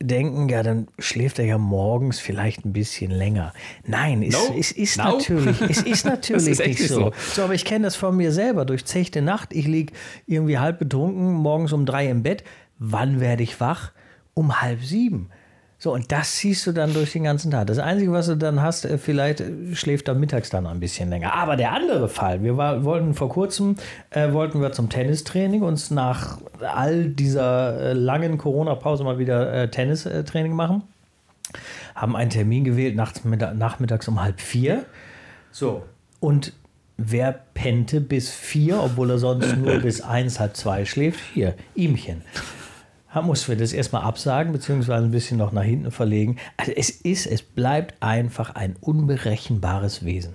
denken, 0.00 0.48
ja, 0.48 0.62
dann 0.62 0.86
schläft 1.00 1.38
er 1.40 1.44
ja 1.44 1.58
morgens 1.58 2.20
vielleicht 2.20 2.64
ein 2.64 2.72
bisschen 2.72 3.10
länger. 3.10 3.52
Nein, 3.84 4.22
es, 4.22 4.34
No. 4.34 4.54
es 4.56 4.70
ist 4.70 4.96
No. 4.96 5.16
natürlich, 5.18 5.60
es 5.60 5.82
ist 5.82 6.04
natürlich 6.06 6.46
ist 6.48 6.58
nicht 6.60 6.78
nicht 6.80 6.88
so. 6.88 7.00
so. 7.06 7.12
So, 7.34 7.42
aber 7.42 7.54
ich 7.54 7.64
kenne 7.64 7.84
das 7.86 7.96
von 7.96 8.16
mir 8.16 8.30
selber. 8.32 8.64
Durch 8.64 8.84
zechte 8.84 9.22
Nacht, 9.22 9.52
ich 9.52 9.66
liege 9.66 9.92
irgendwie 10.26 10.58
halb 10.58 10.78
betrunken, 10.78 11.32
morgens 11.32 11.72
um 11.72 11.84
drei 11.84 12.08
im 12.08 12.22
Bett. 12.22 12.44
Wann 12.78 13.18
werde 13.20 13.42
ich 13.42 13.58
wach? 13.60 13.90
Um 14.34 14.60
halb 14.62 14.84
sieben. 14.84 15.30
So, 15.80 15.92
und 15.92 16.10
das 16.10 16.34
ziehst 16.34 16.66
du 16.66 16.72
dann 16.72 16.92
durch 16.92 17.12
den 17.12 17.22
ganzen 17.22 17.52
Tag. 17.52 17.68
Das 17.68 17.78
Einzige, 17.78 18.10
was 18.10 18.26
du 18.26 18.36
dann 18.36 18.60
hast, 18.60 18.84
äh, 18.84 18.98
vielleicht 18.98 19.40
äh, 19.40 19.74
schläft 19.74 20.08
er 20.08 20.14
mittags 20.14 20.50
dann 20.50 20.66
ein 20.66 20.80
bisschen 20.80 21.08
länger. 21.08 21.34
Aber 21.34 21.54
der 21.54 21.72
andere 21.72 22.08
Fall, 22.08 22.42
wir 22.42 22.56
war, 22.56 22.82
wollten 22.82 23.14
vor 23.14 23.28
kurzem, 23.28 23.76
äh, 24.10 24.32
wollten 24.32 24.60
wir 24.60 24.72
zum 24.72 24.90
Tennistraining 24.90 25.62
uns 25.62 25.92
nach 25.92 26.38
all 26.60 27.06
dieser 27.06 27.80
äh, 27.80 27.92
langen 27.92 28.38
Corona-Pause 28.38 29.04
mal 29.04 29.18
wieder 29.20 29.52
äh, 29.52 29.70
Tennistraining 29.70 30.52
machen. 30.52 30.82
Haben 31.94 32.16
einen 32.16 32.30
Termin 32.30 32.64
gewählt, 32.64 32.96
nachts, 32.96 33.24
mittag, 33.24 33.54
nachmittags 33.54 34.08
um 34.08 34.20
halb 34.20 34.40
vier. 34.40 34.84
So, 35.52 35.84
und 36.18 36.54
wer 36.96 37.32
pennte 37.54 38.00
bis 38.00 38.30
vier, 38.30 38.82
obwohl 38.82 39.10
er 39.10 39.18
sonst 39.18 39.56
nur 39.56 39.78
bis 39.78 40.00
eins, 40.00 40.40
halb 40.40 40.56
zwei 40.56 40.84
schläft? 40.84 41.20
Hier, 41.32 41.54
ihmchen. 41.76 42.22
Da 43.12 43.22
mussten 43.22 43.48
wir 43.48 43.56
das 43.56 43.72
erstmal 43.72 44.02
absagen, 44.02 44.52
beziehungsweise 44.52 45.04
ein 45.04 45.10
bisschen 45.10 45.38
noch 45.38 45.52
nach 45.52 45.62
hinten 45.62 45.90
verlegen. 45.90 46.36
Also 46.56 46.72
es 46.72 46.90
ist, 46.90 47.26
es 47.26 47.42
bleibt 47.42 48.02
einfach 48.02 48.54
ein 48.54 48.76
unberechenbares 48.80 50.04
Wesen. 50.04 50.34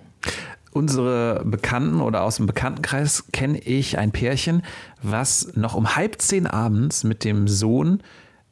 Unsere 0.72 1.44
Bekannten 1.46 2.01
oder 2.01 2.24
aus 2.24 2.38
dem 2.38 2.48
Bekanntenkreis 2.48 3.25
kenne 3.32 3.60
ich 3.60 4.00
ein 4.00 4.12
Pärchen, 4.12 4.63
was 5.03 5.56
noch 5.56 5.75
um 5.75 5.96
halb 5.96 6.20
zehn 6.20 6.48
abends 6.48 7.03
mit 7.03 7.24
dem 7.24 7.48
Sohn 7.48 8.01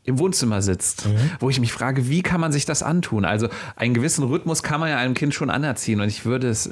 im 0.04 0.20
Wohnzimmer 0.20 0.62
sitzt, 0.62 1.08
wo 1.40 1.50
ich 1.50 1.60
mich 1.60 1.74
frage, 1.74 2.10
wie 2.10 2.22
kann 2.22 2.42
man 2.42 2.52
sich 2.52 2.66
das 2.66 2.84
antun? 2.84 3.26
Also 3.26 3.50
einen 3.76 3.94
gewissen 3.94 4.24
Rhythmus 4.24 4.62
kann 4.62 4.80
man 4.80 4.90
ja 4.90 4.98
einem 4.98 5.16
Kind 5.16 5.34
schon 5.34 5.50
anerziehen 5.50 6.00
und 6.00 6.08
ich 6.08 6.26
würde 6.26 6.48
es, 6.48 6.70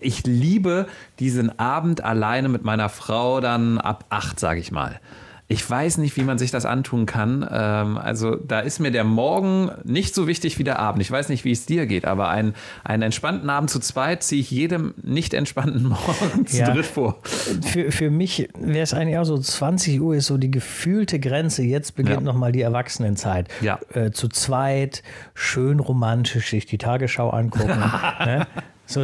ich 0.00 0.26
liebe 0.26 0.86
diesen 1.18 1.58
Abend 1.58 2.04
alleine 2.04 2.48
mit 2.48 2.64
meiner 2.64 2.90
Frau 2.90 3.40
dann 3.40 3.78
ab 3.78 4.04
acht, 4.10 4.38
sage 4.38 4.60
ich 4.60 4.70
mal. 4.70 5.00
Ich 5.54 5.70
weiß 5.70 5.98
nicht, 5.98 6.16
wie 6.16 6.24
man 6.24 6.36
sich 6.36 6.50
das 6.50 6.66
antun 6.66 7.06
kann. 7.06 7.48
Ähm, 7.48 7.96
also 7.96 8.34
da 8.34 8.58
ist 8.58 8.80
mir 8.80 8.90
der 8.90 9.04
Morgen 9.04 9.70
nicht 9.84 10.12
so 10.14 10.26
wichtig 10.26 10.58
wie 10.58 10.64
der 10.64 10.80
Abend. 10.80 11.00
Ich 11.00 11.10
weiß 11.10 11.28
nicht, 11.28 11.44
wie 11.44 11.52
es 11.52 11.64
dir 11.64 11.86
geht, 11.86 12.06
aber 12.06 12.28
einen, 12.28 12.54
einen 12.82 13.04
entspannten 13.04 13.48
Abend 13.48 13.70
zu 13.70 13.78
zweit 13.78 14.24
ziehe 14.24 14.40
ich 14.40 14.50
jedem 14.50 14.94
nicht 15.00 15.32
entspannten 15.32 15.84
Morgen 15.88 16.46
zu 16.46 16.56
Ja. 16.58 16.72
dritt 16.72 16.86
vor. 16.86 17.20
Für, 17.22 17.92
für 17.92 18.10
mich 18.10 18.48
wäre 18.58 18.82
es 18.82 18.92
eigentlich 18.94 19.16
auch 19.18 19.24
so, 19.24 19.38
20 19.38 20.00
Uhr 20.00 20.16
ist 20.16 20.26
so 20.26 20.38
die 20.38 20.50
gefühlte 20.50 21.20
Grenze. 21.20 21.62
Jetzt 21.62 21.94
beginnt 21.94 22.16
Ja. 22.16 22.20
nochmal 22.22 22.50
die 22.50 22.62
Erwachsenenzeit. 22.62 23.46
Ja. 23.60 23.78
Äh, 23.92 24.10
zu 24.10 24.26
zweit, 24.28 25.04
schön 25.34 25.78
romantisch 25.78 26.50
sich 26.50 26.66
die 26.66 26.78
Tagesschau 26.78 27.30
angucken. 27.30 27.78
ne? 28.24 28.46
So, 28.86 29.02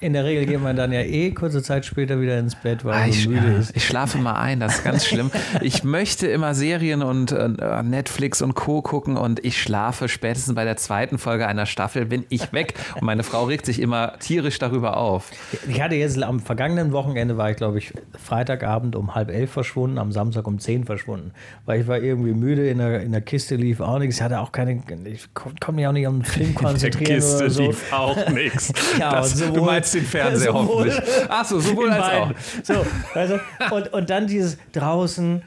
in 0.00 0.14
der 0.14 0.24
Regel 0.24 0.46
geht 0.46 0.60
man 0.60 0.74
dann 0.74 0.90
ja 0.90 1.00
eh 1.00 1.30
kurze 1.30 1.62
Zeit 1.62 1.86
später 1.86 2.20
wieder 2.20 2.38
ins 2.40 2.56
Bett, 2.56 2.84
weil 2.84 2.94
Ah, 2.94 3.00
man 3.02 3.12
so 3.12 3.30
müde 3.30 3.52
ja, 3.52 3.58
ist. 3.58 3.76
ich 3.76 3.86
schlafe 3.86 4.18
mal 4.18 4.34
ein, 4.34 4.58
das 4.58 4.78
ist 4.78 4.84
ganz 4.84 5.06
schlimm. 5.06 5.30
Ich 5.60 5.84
möchte 5.84 6.26
immer 6.26 6.54
Serien 6.54 7.02
und 7.04 7.30
äh, 7.30 7.48
Netflix 7.84 8.42
und 8.42 8.54
Co. 8.54 8.82
gucken 8.82 9.16
und 9.16 9.44
ich 9.44 9.62
schlafe 9.62 10.08
spätestens 10.08 10.56
bei 10.56 10.64
der 10.64 10.76
zweiten 10.76 11.18
Folge 11.18 11.46
einer 11.46 11.66
Staffel, 11.66 12.04
bin 12.04 12.24
ich 12.30 12.52
weg. 12.52 12.74
Und 12.96 13.02
meine 13.04 13.22
Frau 13.22 13.44
regt 13.44 13.64
sich 13.64 13.80
immer 13.80 14.18
tierisch 14.18 14.58
darüber 14.58 14.96
auf. 14.96 15.30
Ich 15.68 15.80
hatte 15.80 15.94
jetzt 15.94 16.20
am 16.20 16.40
vergangenen 16.40 16.90
Wochenende 16.90 17.36
war 17.36 17.48
ich, 17.50 17.56
glaube 17.56 17.78
ich, 17.78 17.92
Freitagabend 18.20 18.96
um 18.96 19.14
halb 19.14 19.30
elf 19.30 19.52
verschwunden, 19.52 19.98
am 19.98 20.10
Samstag 20.10 20.48
um 20.48 20.58
zehn 20.58 20.84
verschwunden. 20.84 21.30
Weil 21.64 21.80
ich 21.80 21.86
war 21.86 21.98
irgendwie 21.98 22.32
müde, 22.32 22.68
in 22.68 22.78
der, 22.78 23.00
in 23.02 23.12
der 23.12 23.20
Kiste 23.20 23.54
lief 23.54 23.78
auch 23.80 24.00
nichts. 24.00 24.16
Ich 24.16 24.22
hatte 24.22 24.40
auch 24.40 24.50
keine, 24.50 24.82
ich 25.04 25.32
kon- 25.32 25.52
konnte 25.60 25.72
mich 25.76 25.86
auch 25.86 25.92
nicht 25.92 26.06
den 26.06 26.24
Film 26.24 26.54
konzentrieren 26.56 27.22
oder 27.22 27.50
so. 27.50 27.72
auch 27.92 28.28
nichts. 28.30 28.72
Ja, 28.98 29.11
und 29.20 29.24
sowohl- 29.36 29.52
du 29.54 29.64
meinst 29.64 29.94
den 29.94 30.04
Fernseher 30.04 30.50
sowohl- 30.52 30.90
hoffentlich. 30.94 31.30
Achso, 31.30 31.60
sowohl 31.60 31.90
als 31.90 32.04
auch. 32.04 32.26
beiden. 32.28 32.36
So, 32.62 32.86
also, 33.14 33.38
und, 33.70 33.92
und 33.92 34.10
dann 34.10 34.26
dieses 34.26 34.58
draußen, 34.72 35.42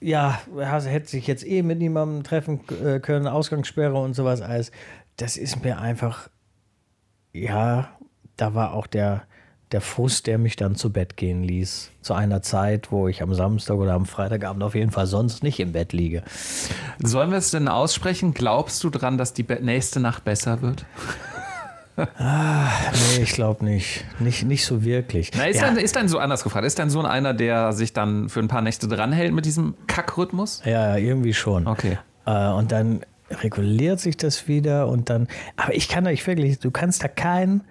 ja, 0.00 0.40
hast- 0.60 0.88
hätte 0.88 1.08
sich 1.08 1.26
jetzt 1.26 1.46
eh 1.46 1.62
mit 1.62 1.78
niemandem 1.78 2.22
treffen 2.24 2.60
äh, 2.84 3.00
können, 3.00 3.26
Ausgangssperre 3.26 3.94
und 3.96 4.14
sowas 4.14 4.40
alles. 4.40 4.70
Das 5.16 5.36
ist 5.36 5.62
mir 5.64 5.78
einfach, 5.78 6.28
ja, 7.32 7.88
da 8.36 8.54
war 8.54 8.74
auch 8.74 8.86
der, 8.86 9.22
der 9.72 9.80
Frust, 9.80 10.26
der 10.26 10.38
mich 10.38 10.56
dann 10.56 10.74
zu 10.76 10.92
Bett 10.92 11.16
gehen 11.16 11.42
ließ. 11.42 11.90
Zu 12.00 12.14
einer 12.14 12.42
Zeit, 12.42 12.92
wo 12.92 13.08
ich 13.08 13.22
am 13.22 13.32
Samstag 13.34 13.76
oder 13.76 13.94
am 13.94 14.06
Freitagabend 14.06 14.62
auf 14.62 14.74
jeden 14.74 14.90
Fall 14.90 15.06
sonst 15.06 15.42
nicht 15.42 15.58
im 15.58 15.72
Bett 15.72 15.92
liege. 15.92 16.22
Sollen 17.02 17.30
wir 17.30 17.38
es 17.38 17.50
denn 17.50 17.66
aussprechen? 17.68 18.34
Glaubst 18.34 18.82
du 18.84 18.90
dran, 18.90 19.18
dass 19.18 19.32
die 19.32 19.44
nächste 19.60 20.00
Nacht 20.00 20.24
besser 20.24 20.62
wird? 20.62 20.84
Nee, 21.96 23.22
ich 23.22 23.32
glaube 23.32 23.64
nicht. 23.64 24.04
nicht. 24.18 24.44
Nicht 24.44 24.64
so 24.64 24.84
wirklich. 24.84 25.30
Na, 25.36 25.46
ist, 25.46 25.60
ja, 25.60 25.68
dein, 25.68 25.76
ist 25.76 25.96
dein 25.96 26.08
Sohn 26.08 26.20
anders 26.20 26.42
gefragt? 26.42 26.66
Ist 26.66 26.78
dein 26.78 26.90
Sohn 26.90 27.06
einer, 27.06 27.34
der 27.34 27.72
sich 27.72 27.92
dann 27.92 28.28
für 28.28 28.40
ein 28.40 28.48
paar 28.48 28.62
Nächte 28.62 28.88
dranhält 28.88 29.32
mit 29.32 29.44
diesem 29.44 29.74
Kackrhythmus? 29.86 30.62
ja, 30.64 30.96
irgendwie 30.96 31.34
schon. 31.34 31.66
Okay. 31.66 31.98
Äh, 32.26 32.48
und 32.48 32.72
dann 32.72 33.00
reguliert 33.30 34.00
sich 34.00 34.16
das 34.16 34.48
wieder 34.48 34.88
und 34.88 35.10
dann, 35.10 35.28
aber 35.56 35.74
ich 35.74 35.88
kann 35.88 36.06
euch 36.06 36.26
wirklich, 36.26 36.58
du 36.58 36.70
kannst 36.70 37.02
da 37.02 37.08
keinen 37.08 37.62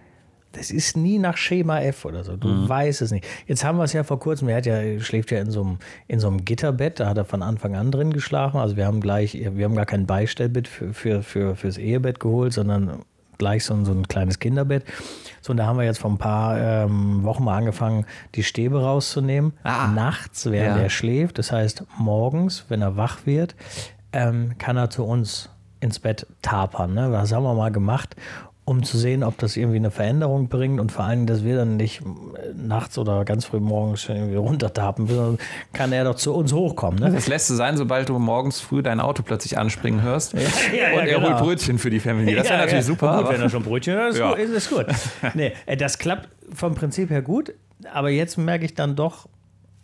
das 0.53 0.69
ist 0.69 0.95
nie 0.95 1.17
nach 1.17 1.35
Schema 1.35 1.81
F 1.81 2.05
oder 2.05 2.23
so. 2.23 2.37
Du 2.37 2.47
mhm. 2.47 2.69
weißt 2.69 3.01
es 3.01 3.11
nicht. 3.11 3.25
Jetzt 3.47 3.65
haben 3.65 3.77
wir 3.77 3.83
es 3.83 3.93
ja 3.93 4.03
vor 4.03 4.19
kurzem, 4.19 4.47
er 4.49 4.57
hat 4.57 4.65
ja, 4.65 4.99
schläft 4.99 5.31
ja 5.31 5.39
in 5.39 5.49
so, 5.49 5.61
einem, 5.61 5.77
in 6.07 6.19
so 6.19 6.27
einem 6.27 6.45
Gitterbett, 6.45 6.99
da 6.99 7.09
hat 7.09 7.17
er 7.17 7.25
von 7.25 7.41
Anfang 7.41 7.75
an 7.75 7.91
drin 7.91 8.13
geschlafen. 8.13 8.57
Also 8.59 8.77
wir 8.77 8.85
haben 8.85 9.01
gleich, 9.01 9.33
wir 9.33 9.65
haben 9.65 9.75
gar 9.75 9.87
kein 9.87 10.05
Beistellbett 10.05 10.67
für, 10.67 10.93
für, 10.93 11.23
für, 11.23 11.55
fürs 11.55 11.77
Ehebett 11.79 12.19
geholt, 12.19 12.53
sondern 12.53 12.99
gleich 13.43 13.65
so 13.65 13.73
ein, 13.73 13.83
so 13.83 13.91
ein 13.91 14.07
kleines 14.07 14.39
Kinderbett. 14.39 14.85
So, 15.41 15.51
und 15.51 15.57
da 15.57 15.65
haben 15.65 15.77
wir 15.77 15.83
jetzt 15.83 15.99
vor 15.99 16.09
ein 16.09 16.17
paar 16.17 16.57
ähm, 16.57 17.23
Wochen 17.23 17.43
mal 17.43 17.57
angefangen, 17.57 18.05
die 18.35 18.43
Stäbe 18.43 18.81
rauszunehmen. 18.81 19.51
Ah. 19.63 19.87
Nachts, 19.87 20.49
während 20.49 20.77
ja. 20.77 20.83
er 20.83 20.89
schläft. 20.89 21.37
Das 21.37 21.51
heißt, 21.51 21.83
morgens, 21.97 22.65
wenn 22.69 22.81
er 22.81 22.95
wach 22.95 23.25
wird, 23.25 23.55
ähm, 24.13 24.57
kann 24.59 24.77
er 24.77 24.89
zu 24.89 25.03
uns 25.03 25.49
ins 25.81 25.99
Bett 25.99 26.25
tapern. 26.41 26.93
Ne? 26.93 27.11
Das 27.11 27.33
haben 27.33 27.43
wir 27.43 27.53
mal 27.53 27.71
gemacht 27.71 28.15
um 28.65 28.83
zu 28.83 28.97
sehen, 28.97 29.23
ob 29.23 29.37
das 29.37 29.57
irgendwie 29.57 29.77
eine 29.77 29.91
Veränderung 29.91 30.47
bringt 30.47 30.79
und 30.79 30.91
vor 30.91 31.05
allem, 31.05 31.25
dass 31.25 31.43
wir 31.43 31.57
dann 31.57 31.75
nicht 31.75 32.01
äh, 32.01 32.53
nachts 32.55 32.97
oder 32.97 33.25
ganz 33.25 33.45
früh 33.45 33.59
morgens 33.59 34.07
irgendwie 34.07 34.35
runtertapen, 34.35 35.37
kann 35.73 35.91
er 35.91 36.05
doch 36.05 36.15
zu 36.15 36.33
uns 36.33 36.53
hochkommen. 36.53 36.99
Ne? 36.99 37.11
Das 37.11 37.27
lässt 37.27 37.49
du 37.49 37.55
sein, 37.55 37.75
sobald 37.75 38.07
du 38.07 38.17
morgens 38.19 38.61
früh 38.61 38.81
dein 38.81 39.01
Auto 39.01 39.21
plötzlich 39.23 39.57
anspringen 39.57 40.01
hörst 40.01 40.33
ja, 40.33 40.39
ja, 40.39 40.99
und 40.99 41.07
er 41.07 41.19
genau. 41.19 41.29
holt 41.29 41.37
Brötchen 41.39 41.77
für 41.77 41.89
die 41.89 41.99
Familie. 41.99 42.37
Das 42.37 42.45
wäre 42.45 42.59
ja, 42.59 42.65
natürlich 42.65 42.85
super. 42.85 43.23
Gut, 43.23 43.33
wenn 43.33 43.41
er 43.41 43.49
schon 43.49 43.63
Brötchen 43.63 43.95
hört, 43.95 44.13
ist, 44.13 44.21
gut, 44.21 44.37
ist, 44.37 44.51
ist 44.51 44.69
gut. 44.69 44.85
nee, 45.33 45.51
äh, 45.65 45.75
das 45.75 45.97
klappt 45.97 46.29
vom 46.53 46.73
Prinzip 46.75 47.09
her 47.09 47.21
gut, 47.21 47.53
aber 47.91 48.09
jetzt 48.09 48.37
merke 48.37 48.63
ich 48.63 48.75
dann 48.75 48.95
doch, 48.95 49.27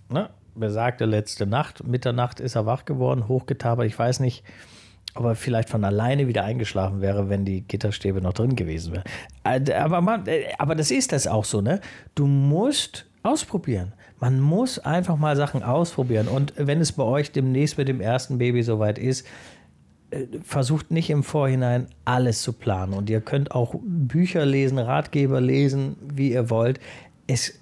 ne, 0.10 0.30
besagte 0.56 1.06
letzte 1.06 1.46
Nacht, 1.46 1.86
Mitternacht 1.86 2.40
ist 2.40 2.56
er 2.56 2.66
wach 2.66 2.86
geworden, 2.86 3.28
hochgetabert, 3.28 3.86
ich 3.86 3.98
weiß 3.98 4.22
nicht, 4.22 4.44
aber 5.20 5.36
vielleicht 5.36 5.70
von 5.70 5.84
alleine 5.84 6.28
wieder 6.28 6.46
eingeschlafen 6.46 7.02
wäre, 7.02 7.30
wenn 7.30 7.44
die 7.44 7.62
Gitterstäbe 7.62 8.22
noch 8.22 8.34
drin 8.34 8.56
gewesen 8.56 8.94
wären. 8.94 9.04
Äh, 9.44 9.74
aber, 9.74 10.00
man, 10.00 10.26
äh, 10.28 10.46
aber 10.58 10.76
das 10.76 10.92
ist 10.92 11.12
das 11.12 11.28
auch 11.28 11.44
so, 11.44 11.62
ne? 11.62 11.82
Du 12.16 12.26
musst 12.26 13.06
ausprobieren. 13.22 13.94
Man 14.22 14.40
muss 14.40 14.80
einfach 14.80 15.18
mal 15.18 15.36
Sachen 15.36 15.62
ausprobieren. 15.62 16.28
Und 16.30 16.54
wenn 16.56 16.80
es 16.80 16.94
bei 16.94 17.04
euch 17.04 17.32
demnächst 17.32 17.78
mit 17.78 17.90
dem 17.90 18.00
ersten 18.00 18.38
Baby 18.38 18.64
soweit 18.64 18.98
ist, 18.98 19.28
äh, 20.12 20.26
versucht 20.42 20.90
nicht 20.90 21.10
im 21.10 21.24
Vorhinein 21.24 21.88
alles 22.06 22.42
zu 22.42 22.54
planen. 22.54 22.94
Und 22.94 23.10
ihr 23.10 23.20
könnt 23.20 23.52
auch 23.52 23.76
Bücher 23.84 24.46
lesen, 24.46 24.80
Ratgeber 24.80 25.42
lesen, 25.42 25.98
wie 26.14 26.32
ihr 26.32 26.50
wollt. 26.50 26.80
Es 27.28 27.60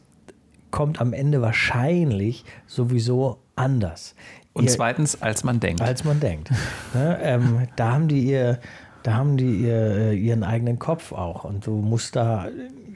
kommt 0.69 1.01
am 1.01 1.11
Ende 1.11 1.41
wahrscheinlich 1.41 2.45
sowieso 2.67 3.39
anders. 3.55 4.13
Und 4.57 4.65
ihr, 4.65 4.71
zweitens, 4.71 5.21
als 5.21 5.43
man 5.43 5.59
denkt. 5.59 5.81
Als 5.81 6.03
man 6.03 6.19
denkt. 6.19 6.49
ne, 6.93 7.19
ähm, 7.21 7.67
da 7.75 7.93
haben 7.93 8.07
die 8.07 8.21
ihr, 8.21 8.59
da 9.03 9.13
haben 9.13 9.37
die 9.37 9.61
ihr, 9.61 9.97
äh, 9.97 10.15
ihren 10.15 10.43
eigenen 10.43 10.79
Kopf 10.79 11.11
auch 11.11 11.43
und 11.43 11.65
du 11.65 11.71
musst 11.71 12.15
da 12.15 12.47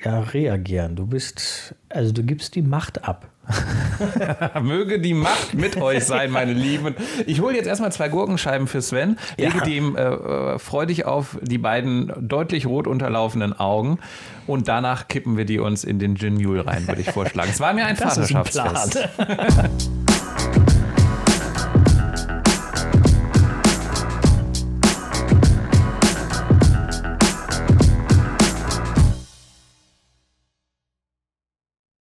ja 0.04 0.20
reagieren. 0.20 0.96
Du 0.96 1.06
bist, 1.06 1.76
also 1.90 2.12
du 2.12 2.24
gibst 2.24 2.56
die 2.56 2.62
Macht 2.62 3.08
ab. 3.08 3.28
Möge 4.62 5.00
die 5.00 5.14
Macht 5.14 5.54
mit 5.54 5.78
euch 5.78 6.06
sein, 6.06 6.32
meine 6.32 6.54
Lieben. 6.54 6.96
Ich 7.26 7.42
hole 7.42 7.56
jetzt 7.56 7.68
erstmal 7.68 7.92
zwei 7.92 8.08
Gurkenscheiben 8.08 8.68
für 8.68 8.82
Sven, 8.82 9.18
lege 9.38 9.58
ja. 9.58 9.64
dem 9.64 9.96
äh, 9.96 10.02
äh, 10.02 10.60
freudig 10.60 11.06
auf 11.06 11.38
die 11.42 11.58
beiden 11.58 12.12
deutlich 12.20 12.66
rot 12.66 12.88
unterlaufenden 12.88 13.54
Augen 13.54 14.00
und 14.48 14.68
danach 14.68 15.08
kippen 15.08 15.38
wir 15.38 15.46
die 15.46 15.60
uns 15.60 15.84
in 15.84 16.00
den 16.00 16.16
Gin 16.16 16.36
Mule 16.36 16.66
rein, 16.66 16.88
würde 16.88 17.02
ich 17.02 17.12
vorschlagen. 17.12 17.50
Es 17.52 17.60
war 17.60 17.74
mir 17.74 17.86
ein 17.86 17.98
das 17.98 18.16
Vaterschaftsfest. 18.16 19.10